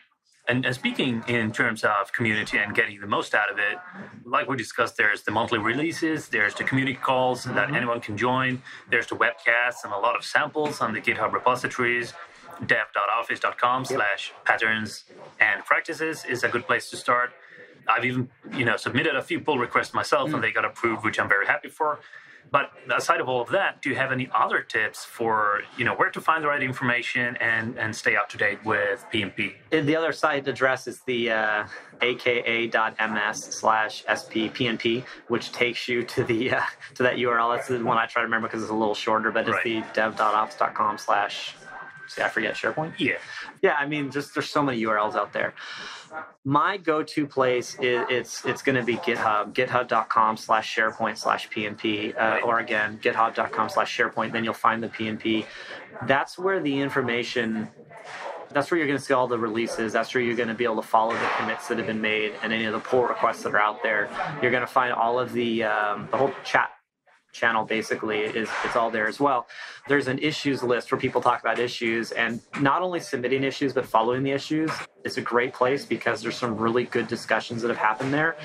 And, 0.49 0.65
and, 0.65 0.73
speaking 0.73 1.23
in 1.27 1.51
terms 1.51 1.83
of 1.83 2.13
community 2.13 2.57
and 2.57 2.73
getting 2.73 2.99
the 3.01 3.07
most 3.07 3.35
out 3.35 3.51
of 3.51 3.57
it, 3.59 3.77
like 4.23 4.47
we 4.47 4.55
discussed, 4.55 4.95
there's 4.95 5.23
the 5.23 5.31
monthly 5.31 5.59
releases, 5.59 6.29
there's 6.29 6.53
the 6.53 6.63
community 6.63 6.95
calls 6.95 7.43
mm-hmm. 7.43 7.55
that 7.55 7.73
anyone 7.73 7.99
can 7.99 8.17
join, 8.17 8.61
there's 8.89 9.07
the 9.07 9.15
webcasts 9.15 9.83
and 9.83 9.91
a 9.91 9.97
lot 9.97 10.15
of 10.15 10.23
samples 10.23 10.79
on 10.79 10.93
the 10.93 11.01
GitHub 11.01 11.33
repositories. 11.33 12.13
dev.office.com 12.65 13.85
slash 13.85 14.33
patterns 14.45 15.03
and 15.39 15.63
practices 15.65 16.25
is 16.25 16.43
a 16.43 16.47
good 16.47 16.65
place 16.65 16.89
to 16.89 16.97
start. 16.97 17.31
I've 17.87 18.05
even, 18.05 18.29
you 18.53 18.65
know, 18.65 18.77
submitted 18.77 19.15
a 19.15 19.21
few 19.21 19.39
pull 19.39 19.57
requests 19.57 19.93
myself 19.93 20.29
mm. 20.29 20.35
and 20.35 20.43
they 20.43 20.51
got 20.51 20.65
approved, 20.65 21.03
which 21.05 21.19
I'm 21.19 21.29
very 21.29 21.45
happy 21.45 21.69
for. 21.69 21.99
But 22.51 22.71
aside 22.93 23.19
of 23.19 23.27
all 23.27 23.41
of 23.41 23.49
that, 23.49 23.81
do 23.81 23.89
you 23.89 23.95
have 23.95 24.11
any 24.11 24.29
other 24.33 24.61
tips 24.61 25.03
for 25.03 25.61
you 25.77 25.85
know 25.85 25.93
where 25.95 26.09
to 26.09 26.21
find 26.21 26.43
the 26.43 26.47
right 26.47 26.63
information 26.63 27.35
and 27.37 27.77
and 27.77 27.95
stay 27.95 28.15
up 28.15 28.29
to 28.29 28.37
date 28.37 28.63
with 28.65 29.05
PnP? 29.11 29.53
The 29.71 29.95
other 29.95 30.11
site 30.11 30.47
address 30.47 30.87
is 30.87 31.01
the 31.01 31.31
uh, 31.31 31.67
aka.ms 32.01 33.43
slash 33.43 34.03
sppnp, 34.05 35.03
which 35.27 35.51
takes 35.51 35.87
you 35.87 36.03
to 36.03 36.23
the 36.23 36.51
uh, 36.51 36.61
to 36.95 37.03
that 37.03 37.15
URL. 37.15 37.55
That's 37.55 37.67
the 37.67 37.83
one 37.83 37.97
I 37.97 38.05
try 38.05 38.21
to 38.21 38.25
remember 38.25 38.47
because 38.47 38.63
it's 38.63 38.71
a 38.71 38.75
little 38.75 38.95
shorter, 38.95 39.31
but 39.31 39.47
it's 39.47 39.51
right. 39.51 39.63
the 39.63 39.83
dev.ops.com 39.93 40.97
slash. 40.97 41.55
See, 42.07 42.21
I 42.21 42.29
forget 42.29 42.55
SharePoint. 42.55 42.93
Yeah, 42.97 43.17
yeah. 43.61 43.75
I 43.79 43.85
mean, 43.85 44.11
just 44.11 44.33
there's 44.33 44.49
so 44.49 44.63
many 44.63 44.81
URLs 44.81 45.15
out 45.15 45.33
there 45.33 45.53
my 46.45 46.77
go-to 46.77 47.27
place 47.27 47.75
is 47.81 48.05
it's 48.09 48.45
it's 48.45 48.61
going 48.61 48.75
to 48.75 48.83
be 48.83 48.95
github 48.97 49.53
github.com 49.53 50.37
slash 50.37 50.75
sharepoint 50.75 51.17
slash 51.17 51.49
pnp 51.49 52.15
uh, 52.17 52.39
or 52.45 52.59
again 52.59 52.97
github.com 53.01 53.69
slash 53.69 53.97
sharepoint 53.97 54.31
then 54.31 54.43
you'll 54.43 54.53
find 54.53 54.81
the 54.81 54.87
pnp 54.87 55.45
that's 56.05 56.37
where 56.37 56.61
the 56.61 56.79
information 56.79 57.67
that's 58.51 58.71
where 58.71 58.77
you're 58.77 58.87
going 58.87 58.97
to 58.99 59.03
see 59.03 59.13
all 59.13 59.27
the 59.27 59.37
releases 59.37 59.91
that's 59.91 60.13
where 60.13 60.23
you're 60.23 60.35
going 60.35 60.47
to 60.47 60.55
be 60.55 60.63
able 60.63 60.77
to 60.77 60.87
follow 60.87 61.13
the 61.13 61.29
commits 61.37 61.67
that 61.67 61.77
have 61.77 61.87
been 61.87 62.01
made 62.01 62.33
and 62.41 62.53
any 62.53 62.65
of 62.65 62.73
the 62.73 62.79
pull 62.79 63.03
requests 63.03 63.43
that 63.43 63.53
are 63.53 63.59
out 63.59 63.83
there 63.83 64.09
you're 64.41 64.51
going 64.51 64.61
to 64.61 64.67
find 64.67 64.93
all 64.93 65.19
of 65.19 65.33
the 65.33 65.63
um, 65.63 66.07
the 66.11 66.17
whole 66.17 66.31
chat 66.45 66.69
channel 67.37 67.63
basically 67.63 68.19
is 68.21 68.49
it's 68.65 68.75
all 68.75 68.89
there 68.89 69.07
as 69.07 69.19
well. 69.19 69.47
There's 69.87 70.07
an 70.07 70.19
issues 70.19 70.63
list 70.63 70.91
where 70.91 70.99
people 70.99 71.21
talk 71.21 71.39
about 71.39 71.59
issues 71.59 72.11
and 72.11 72.41
not 72.59 72.81
only 72.81 72.99
submitting 72.99 73.43
issues 73.43 73.73
but 73.73 73.85
following 73.85 74.23
the 74.23 74.31
issues. 74.31 74.71
Is 75.03 75.17
a 75.17 75.21
great 75.21 75.53
place 75.53 75.85
because 75.85 76.21
there's 76.21 76.35
some 76.35 76.57
really 76.57 76.83
good 76.83 77.07
discussions 77.07 77.61
that 77.61 77.69
have 77.69 77.77
happened 77.77 78.13
there 78.13 78.35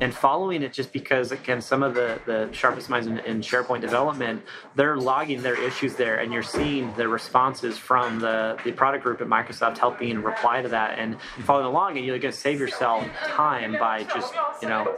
and 0.00 0.14
following 0.14 0.62
it 0.62 0.72
just 0.72 0.92
because 0.92 1.32
again 1.32 1.60
some 1.60 1.82
of 1.82 1.94
the 1.94 2.20
the 2.26 2.48
sharpest 2.52 2.88
minds 2.88 3.06
in, 3.06 3.18
in, 3.20 3.40
sharepoint 3.40 3.80
development 3.80 4.42
they're 4.74 4.96
logging 4.96 5.42
their 5.42 5.60
issues 5.62 5.94
there 5.94 6.16
and 6.16 6.32
you're 6.32 6.42
seeing 6.42 6.92
the 6.94 7.06
responses 7.06 7.78
from 7.78 8.18
the 8.18 8.58
the 8.64 8.72
product 8.72 9.02
group 9.04 9.20
at 9.20 9.26
microsoft 9.26 9.78
helping 9.78 10.22
reply 10.22 10.60
to 10.62 10.68
that 10.68 10.98
and 10.98 11.20
following 11.44 11.66
along 11.66 11.96
and 11.96 12.06
you're 12.06 12.18
going 12.18 12.32
to 12.32 12.38
save 12.38 12.58
yourself 12.58 13.04
time 13.26 13.72
by 13.78 14.02
just 14.04 14.34
you 14.62 14.68
know 14.68 14.94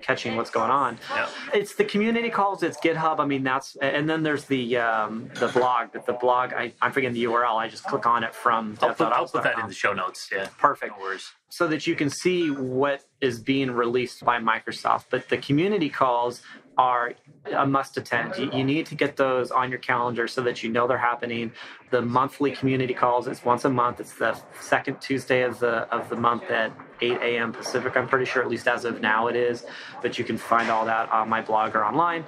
catching 0.00 0.36
what's 0.36 0.50
going 0.50 0.70
on. 0.70 0.96
Yeah. 1.10 1.28
it's 1.52 1.74
the 1.74 1.84
community 1.84 2.30
calls 2.30 2.62
it's 2.62 2.78
github 2.78 3.18
i 3.18 3.24
mean 3.24 3.42
that's 3.42 3.76
and 3.76 4.08
then 4.08 4.22
there's 4.22 4.44
the 4.44 4.76
um, 4.76 5.28
the 5.34 5.48
blog 5.48 5.88
but 5.92 6.06
the 6.06 6.12
blog 6.12 6.52
I, 6.52 6.72
i'm 6.80 6.92
forgetting 6.92 7.14
the 7.14 7.24
url 7.24 7.56
i 7.56 7.68
just 7.68 7.84
click 7.84 8.06
on 8.06 8.22
it 8.24 8.34
from 8.34 8.78
i'll 8.80 8.94
put, 8.94 9.12
I'll 9.12 9.26
put 9.26 9.42
that 9.42 9.58
in 9.58 9.66
the 9.66 9.74
show 9.74 9.92
notes 9.92 10.28
yeah. 10.32 10.48
Perfect. 10.58 10.94
No 10.98 11.16
so 11.50 11.66
that 11.68 11.86
you 11.86 11.94
can 11.96 12.10
see 12.10 12.50
what 12.50 13.04
is 13.20 13.40
being 13.40 13.70
released 13.70 14.24
by 14.24 14.38
Microsoft. 14.38 15.06
But 15.10 15.28
the 15.28 15.38
community 15.38 15.88
calls 15.88 16.42
are 16.78 17.14
a 17.52 17.66
must 17.66 17.96
attend. 17.96 18.36
You, 18.36 18.50
you, 18.52 18.62
need 18.62 18.86
to 18.86 18.94
get 18.94 19.16
those 19.16 19.50
on 19.50 19.68
your 19.70 19.80
calendar 19.80 20.28
so 20.28 20.42
that 20.42 20.62
you 20.62 20.70
know 20.70 20.86
they're 20.86 20.96
happening. 20.96 21.50
The 21.90 22.02
monthly 22.02 22.52
community 22.52 22.94
calls 22.94 23.26
is 23.26 23.44
once 23.44 23.64
a 23.64 23.68
month. 23.68 23.98
It's 23.98 24.14
the 24.14 24.38
second 24.60 25.00
Tuesday 25.00 25.42
of 25.42 25.58
the 25.58 25.92
of 25.92 26.08
the 26.08 26.14
month 26.14 26.44
at 26.44 26.72
8 27.00 27.12
a.m. 27.20 27.52
Pacific. 27.52 27.96
I'm 27.96 28.06
pretty 28.06 28.26
sure, 28.26 28.42
at 28.42 28.48
least 28.48 28.68
as 28.68 28.84
of 28.84 29.00
now, 29.00 29.26
it 29.26 29.34
is. 29.34 29.64
But 30.02 30.18
you 30.18 30.24
can 30.24 30.38
find 30.38 30.70
all 30.70 30.84
that 30.84 31.10
on 31.10 31.28
my 31.28 31.40
blog 31.40 31.74
or 31.74 31.84
online. 31.84 32.24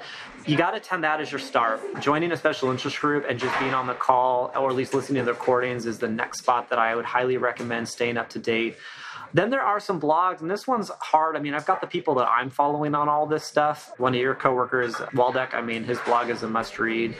You 0.46 0.57
got 0.57 0.72
to 0.72 0.79
attend 0.79 1.05
that 1.05 1.20
as 1.20 1.31
your 1.31 1.38
start. 1.38 1.81
Joining 2.00 2.33
a 2.33 2.37
special 2.37 2.70
interest 2.70 2.98
group 2.98 3.26
and 3.29 3.38
just 3.38 3.57
being 3.61 3.74
on 3.74 3.87
the 3.87 3.94
call, 3.94 4.50
or 4.57 4.70
at 4.70 4.76
least 4.76 4.94
listening 4.94 5.22
to 5.22 5.26
the 5.26 5.35
recordings, 5.35 5.87
is 5.87 5.98
the 5.98 6.09
next 6.09 6.38
spot 6.40 6.70
that 6.70 6.79
I 6.79 6.96
would 6.96 7.05
highly 7.05 7.37
recommend 7.37 7.88
staying 7.88 8.16
up 8.16 8.31
to 8.31 8.40
date. 8.40 8.76
Then 9.32 9.50
there 9.50 9.60
are 9.60 9.78
some 9.78 10.00
blogs, 10.00 10.40
and 10.40 10.50
this 10.50 10.66
one's 10.66 10.90
hard. 11.00 11.36
I 11.36 11.40
mean, 11.40 11.54
I've 11.54 11.66
got 11.66 11.80
the 11.80 11.86
people 11.86 12.14
that 12.16 12.28
I'm 12.28 12.50
following 12.50 12.94
on 12.94 13.08
all 13.08 13.26
this 13.26 13.44
stuff. 13.44 13.92
One 13.98 14.14
of 14.14 14.20
your 14.20 14.34
coworkers, 14.34 14.94
Waldek, 14.94 15.54
I 15.54 15.60
mean, 15.60 15.84
his 15.84 15.98
blog 16.00 16.30
is 16.30 16.42
a 16.42 16.48
must 16.48 16.78
read. 16.78 17.14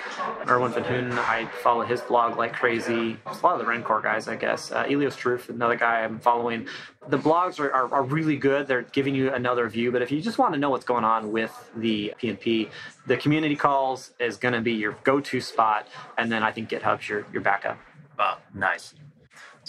Erwin 0.49 0.73
van 0.73 0.85
Hunen, 0.85 1.18
I 1.18 1.46
follow 1.62 1.85
his 1.85 2.01
blog 2.01 2.37
like 2.37 2.53
crazy. 2.53 3.16
a 3.27 3.33
lot 3.42 3.59
of 3.59 3.59
the 3.59 3.64
Rencore 3.64 4.03
guys, 4.03 4.29
I 4.29 4.37
guess. 4.37 4.73
Uh, 4.73 4.87
Elio 4.88 5.11
Struyf, 5.11 5.49
another 5.49 5.77
guy 5.77 6.01
I'm 6.01 6.18
following. 6.18 6.66
The 7.09 7.18
blogs 7.18 7.59
are, 7.61 7.73
are, 7.73 7.92
are 7.94 8.03
really 8.03 8.37
good. 8.37 8.66
They're 8.66 8.83
giving 8.83 9.14
you 9.14 9.33
another 9.33 9.68
view. 9.68 9.92
But 9.92 10.03
if 10.03 10.11
you 10.11 10.20
just 10.20 10.38
want 10.38 10.53
to 10.55 10.59
know 10.59 10.70
what's 10.70 10.85
going 10.85 11.05
on 11.05 11.33
with 11.33 11.70
the 11.77 12.12
PnP, 12.20 12.70
the 13.07 13.16
community 13.16 13.57
calls 13.57 14.12
is 14.18 14.37
going 14.37 14.55
to 14.55 14.61
be 14.61 14.73
your 14.73 14.96
go 15.05 15.20
to 15.20 15.40
spot. 15.40 15.87
And 16.18 16.31
then 16.31 16.42
I 16.42 16.53
think 16.53 16.68
GitHub's 16.68 17.09
your, 17.09 17.25
your 17.33 17.42
backup. 17.42 17.79
Wow, 18.18 18.38
nice. 18.55 18.94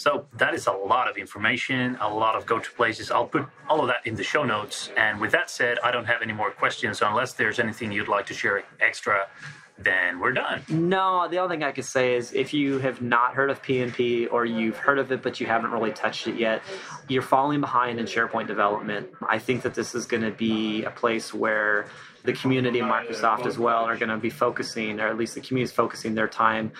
So 0.02 0.26
that 0.32 0.52
is 0.52 0.66
a 0.66 0.72
lot 0.72 1.08
of 1.08 1.16
information, 1.16 1.96
a 2.00 2.08
lot 2.12 2.34
of 2.34 2.44
go-to 2.44 2.72
places. 2.72 3.12
I'll 3.12 3.28
put 3.28 3.46
all 3.68 3.82
of 3.82 3.86
that 3.86 4.04
in 4.04 4.16
the 4.16 4.24
show 4.24 4.42
notes. 4.42 4.90
And 4.96 5.20
with 5.20 5.30
that 5.30 5.48
said, 5.48 5.78
I 5.84 5.92
don't 5.92 6.06
have 6.06 6.22
any 6.22 6.32
more 6.32 6.50
questions. 6.50 7.00
Unless 7.02 7.34
there's 7.34 7.60
anything 7.60 7.92
you'd 7.92 8.08
like 8.08 8.26
to 8.26 8.34
share 8.34 8.64
extra, 8.80 9.28
then 9.78 10.18
we're 10.18 10.32
done. 10.32 10.62
No, 10.68 11.28
the 11.28 11.38
only 11.38 11.54
thing 11.54 11.62
I 11.62 11.70
could 11.70 11.84
say 11.84 12.16
is 12.16 12.32
if 12.32 12.52
you 12.52 12.80
have 12.80 13.00
not 13.00 13.34
heard 13.34 13.48
of 13.48 13.62
PnP 13.62 14.26
or 14.32 14.44
you've 14.44 14.76
heard 14.76 14.98
of 14.98 15.12
it 15.12 15.22
but 15.22 15.38
you 15.38 15.46
haven't 15.46 15.70
really 15.70 15.92
touched 15.92 16.26
it 16.26 16.34
yet, 16.34 16.62
you're 17.06 17.22
falling 17.22 17.60
behind 17.60 18.00
in 18.00 18.06
SharePoint 18.06 18.48
development. 18.48 19.08
I 19.28 19.38
think 19.38 19.62
that 19.62 19.74
this 19.74 19.94
is 19.94 20.06
going 20.06 20.24
to 20.24 20.32
be 20.32 20.82
a 20.82 20.90
place 20.90 21.32
where 21.32 21.86
the 22.24 22.32
community 22.32 22.80
and 22.80 22.90
Microsoft 22.90 23.46
as 23.46 23.56
well 23.56 23.84
are 23.84 23.96
going 23.96 24.08
to 24.08 24.16
be 24.16 24.30
focusing, 24.30 24.98
or 24.98 25.06
at 25.06 25.16
least 25.16 25.36
the 25.36 25.40
community 25.40 25.70
is 25.70 25.72
focusing 25.72 26.16
their 26.16 26.28
time 26.28 26.72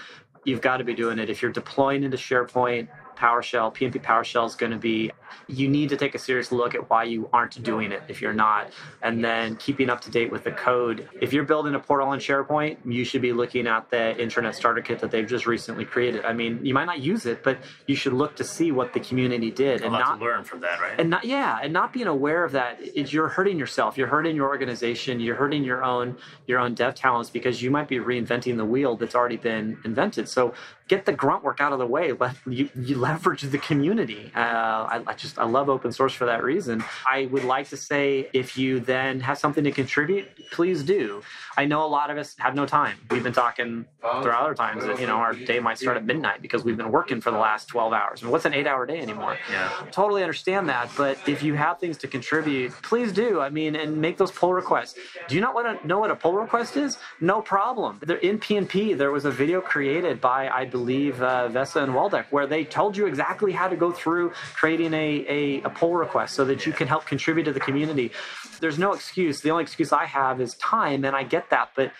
you've 0.44 0.60
got 0.60 0.78
to 0.78 0.84
be 0.84 0.94
doing 0.94 1.18
it. 1.18 1.30
If 1.30 1.42
you're 1.42 1.52
deploying 1.52 2.02
into 2.02 2.16
SharePoint, 2.16 2.88
PowerShell, 3.16 3.74
PnP 3.74 4.02
PowerShell 4.02 4.46
is 4.46 4.54
going 4.54 4.72
to 4.72 4.78
be, 4.78 5.10
you 5.46 5.68
need 5.68 5.88
to 5.88 5.96
take 5.96 6.14
a 6.14 6.18
serious 6.18 6.52
look 6.52 6.74
at 6.74 6.90
why 6.90 7.04
you 7.04 7.28
aren't 7.32 7.62
doing 7.62 7.92
it 7.92 8.02
if 8.08 8.20
you're 8.20 8.32
not. 8.32 8.72
And 9.02 9.24
then 9.24 9.56
keeping 9.56 9.90
up 9.90 10.00
to 10.02 10.10
date 10.10 10.30
with 10.30 10.44
the 10.44 10.52
code. 10.52 11.08
If 11.20 11.32
you're 11.32 11.44
building 11.44 11.74
a 11.74 11.78
portal 11.78 12.12
in 12.12 12.20
SharePoint, 12.20 12.78
you 12.84 13.04
should 13.04 13.22
be 13.22 13.32
looking 13.32 13.66
at 13.66 13.90
the 13.90 14.14
Intranet 14.18 14.54
Starter 14.54 14.82
Kit 14.82 14.98
that 15.00 15.10
they've 15.10 15.26
just 15.26 15.46
recently 15.46 15.84
created. 15.84 16.24
I 16.24 16.32
mean, 16.32 16.64
you 16.64 16.74
might 16.74 16.84
not 16.84 17.00
use 17.00 17.26
it, 17.26 17.42
but 17.42 17.58
you 17.86 17.96
should 17.96 18.12
look 18.12 18.36
to 18.36 18.44
see 18.44 18.72
what 18.72 18.92
the 18.92 19.00
community 19.00 19.50
did 19.50 19.82
and 19.82 19.92
not 19.92 20.20
learn 20.20 20.44
from 20.44 20.60
that, 20.60 20.80
right? 20.80 20.98
And 20.98 21.10
not, 21.10 21.24
yeah, 21.24 21.58
and 21.62 21.72
not 21.72 21.92
being 21.92 22.06
aware 22.06 22.44
of 22.44 22.52
that. 22.52 22.78
It, 22.80 23.12
you're 23.12 23.28
hurting 23.28 23.58
yourself. 23.58 23.96
You're 23.96 24.08
hurting 24.08 24.36
your 24.36 24.48
organization. 24.48 25.20
You're 25.20 25.36
hurting 25.36 25.64
your 25.64 25.82
own 25.82 26.16
your 26.46 26.58
own 26.58 26.74
dev 26.74 26.94
talents 26.94 27.30
because 27.30 27.62
you 27.62 27.70
might 27.70 27.88
be 27.88 27.96
reinventing 27.96 28.56
the 28.56 28.64
wheel 28.64 28.96
that's 28.96 29.14
already 29.14 29.36
been 29.36 29.78
invented. 29.84 30.28
So 30.28 30.54
get 30.92 31.06
the 31.06 31.12
grunt 31.12 31.42
work 31.42 31.58
out 31.58 31.72
of 31.72 31.78
the 31.78 31.86
way. 31.86 32.12
Let 32.12 32.36
you, 32.46 32.68
you 32.76 32.98
leverage 32.98 33.42
the 33.42 33.58
community. 33.58 34.30
Uh, 34.36 34.38
I, 34.38 35.02
I, 35.06 35.14
just 35.14 35.38
I 35.38 35.44
love 35.44 35.70
open 35.70 35.90
source 35.90 36.12
for 36.12 36.26
that 36.26 36.44
reason. 36.44 36.84
I 37.10 37.26
would 37.26 37.44
like 37.44 37.68
to 37.70 37.78
say 37.78 38.28
if 38.34 38.58
you 38.58 38.78
then 38.78 39.20
have 39.20 39.38
something 39.38 39.64
to 39.64 39.72
contribute, 39.72 40.26
please 40.50 40.82
do. 40.82 41.22
I 41.56 41.64
know 41.64 41.84
a 41.84 41.88
lot 41.88 42.10
of 42.10 42.18
us 42.18 42.34
have 42.38 42.54
no 42.54 42.66
time. 42.66 42.98
We've 43.10 43.22
been 43.22 43.32
talking 43.32 43.86
throughout 44.00 44.44
other 44.44 44.54
times 44.54 44.84
that 44.84 45.00
you 45.00 45.06
know 45.06 45.16
our 45.16 45.32
day 45.32 45.60
might 45.60 45.78
start 45.78 45.96
at 45.96 46.04
midnight 46.04 46.42
because 46.42 46.64
we've 46.64 46.76
been 46.76 46.90
working 46.90 47.20
for 47.20 47.30
the 47.30 47.38
last 47.38 47.68
12 47.68 47.92
hours. 47.92 48.22
And 48.22 48.30
what's 48.30 48.44
an 48.44 48.54
eight-hour 48.54 48.86
day 48.86 48.98
anymore? 48.98 49.38
Yeah. 49.50 49.70
Totally 49.90 50.22
understand 50.22 50.68
that, 50.68 50.90
but 50.96 51.18
if 51.26 51.42
you 51.42 51.54
have 51.54 51.78
things 51.78 51.96
to 51.98 52.08
contribute, 52.08 52.72
please 52.82 53.12
do. 53.12 53.40
I 53.40 53.50
mean, 53.50 53.76
and 53.76 54.00
make 54.00 54.16
those 54.16 54.30
pull 54.30 54.52
requests. 54.54 54.94
Do 55.28 55.34
you 55.34 55.40
not 55.40 55.54
want 55.54 55.80
to 55.80 55.86
know 55.86 55.98
what 55.98 56.10
a 56.10 56.16
pull 56.16 56.34
request 56.34 56.76
is? 56.76 56.98
No 57.20 57.40
problem. 57.40 58.00
In 58.22 58.38
PnP, 58.38 58.96
there 58.96 59.10
was 59.10 59.24
a 59.24 59.30
video 59.30 59.60
created 59.60 60.20
by 60.20 60.48
I 60.48 60.64
believe 60.64 60.81
uh, 61.20 61.48
Vesa 61.48 61.82
and 61.82 61.92
Waldek 61.92 62.26
where 62.30 62.46
they 62.46 62.64
told 62.64 62.96
you 62.96 63.06
exactly 63.06 63.52
how 63.52 63.68
to 63.68 63.76
go 63.76 63.92
through 63.92 64.30
creating 64.54 64.94
a, 64.94 65.24
a, 65.28 65.62
a 65.62 65.70
pull 65.70 65.94
request 65.94 66.34
so 66.34 66.44
that 66.44 66.66
you 66.66 66.72
can 66.72 66.88
help 66.88 67.06
contribute 67.06 67.44
to 67.44 67.52
the 67.52 67.60
community. 67.60 68.10
There's 68.60 68.78
no 68.78 68.92
excuse. 68.92 69.40
The 69.40 69.50
only 69.50 69.64
excuse 69.64 69.92
I 69.92 70.04
have 70.06 70.40
is 70.40 70.54
time, 70.54 71.04
and 71.04 71.16
I 71.16 71.24
get 71.24 71.50
that, 71.50 71.70
but 71.74 71.92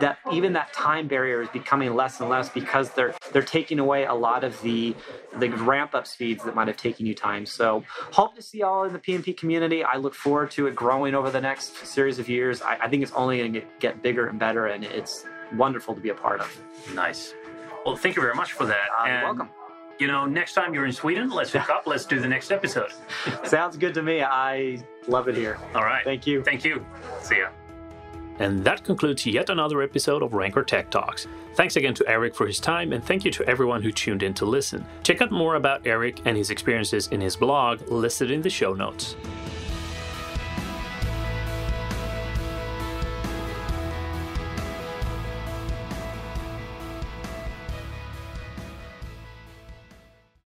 that 0.00 0.18
even 0.30 0.52
that 0.52 0.72
time 0.72 1.08
barrier 1.08 1.40
is 1.40 1.48
becoming 1.48 1.94
less 1.94 2.20
and 2.20 2.28
less 2.28 2.50
because 2.50 2.90
they're 2.90 3.14
they're 3.32 3.42
taking 3.42 3.78
away 3.78 4.04
a 4.04 4.12
lot 4.12 4.44
of 4.44 4.60
the 4.60 4.94
the 5.38 5.48
ramp 5.48 5.94
up 5.94 6.06
speeds 6.06 6.44
that 6.44 6.54
might 6.54 6.68
have 6.68 6.76
taken 6.76 7.06
you 7.06 7.14
time. 7.14 7.46
So 7.46 7.84
hope 8.12 8.34
to 8.36 8.42
see 8.42 8.62
all 8.62 8.84
in 8.84 8.92
the 8.92 8.98
PnP 8.98 9.36
community. 9.36 9.82
I 9.82 9.96
look 9.96 10.14
forward 10.14 10.50
to 10.52 10.66
it 10.66 10.74
growing 10.74 11.14
over 11.14 11.30
the 11.30 11.40
next 11.40 11.86
series 11.86 12.18
of 12.18 12.28
years. 12.28 12.60
I, 12.60 12.76
I 12.82 12.88
think 12.88 13.02
it's 13.02 13.12
only 13.12 13.38
going 13.38 13.54
to 13.54 13.62
get 13.78 14.02
bigger 14.02 14.26
and 14.26 14.38
better, 14.38 14.66
and 14.66 14.84
it's 14.84 15.24
wonderful 15.54 15.94
to 15.94 16.00
be 16.00 16.10
a 16.10 16.14
part 16.14 16.40
of. 16.40 16.60
Nice. 16.94 17.34
Well, 17.84 17.96
thank 17.96 18.16
you 18.16 18.22
very 18.22 18.34
much 18.34 18.52
for 18.52 18.66
that. 18.66 18.88
Uh, 19.00 19.06
and, 19.06 19.22
welcome. 19.24 19.48
You 19.98 20.06
know, 20.06 20.24
next 20.24 20.54
time 20.54 20.72
you're 20.72 20.86
in 20.86 20.92
Sweden, 20.92 21.28
let's 21.30 21.52
hook 21.52 21.68
up. 21.68 21.86
Let's 21.86 22.06
do 22.06 22.20
the 22.20 22.28
next 22.28 22.50
episode. 22.50 22.90
Sounds 23.44 23.76
good 23.76 23.92
to 23.94 24.02
me. 24.02 24.22
I 24.22 24.82
love 25.08 25.28
it 25.28 25.36
here. 25.36 25.58
All 25.74 25.84
right. 25.84 26.04
Thank 26.04 26.26
you. 26.26 26.42
Thank 26.42 26.64
you. 26.64 26.84
See 27.20 27.38
ya. 27.38 27.48
And 28.38 28.64
that 28.64 28.82
concludes 28.82 29.26
yet 29.26 29.50
another 29.50 29.82
episode 29.82 30.22
of 30.22 30.30
Rencore 30.30 30.66
Tech 30.66 30.90
Talks. 30.90 31.26
Thanks 31.54 31.76
again 31.76 31.92
to 31.94 32.08
Eric 32.08 32.34
for 32.34 32.46
his 32.46 32.58
time, 32.58 32.94
and 32.94 33.04
thank 33.04 33.26
you 33.26 33.30
to 33.32 33.46
everyone 33.46 33.82
who 33.82 33.92
tuned 33.92 34.22
in 34.22 34.32
to 34.34 34.46
listen. 34.46 34.86
Check 35.02 35.20
out 35.20 35.30
more 35.30 35.56
about 35.56 35.86
Eric 35.86 36.22
and 36.24 36.38
his 36.38 36.48
experiences 36.48 37.08
in 37.08 37.20
his 37.20 37.36
blog 37.36 37.86
listed 37.90 38.30
in 38.30 38.40
the 38.40 38.48
show 38.48 38.72
notes. 38.72 39.14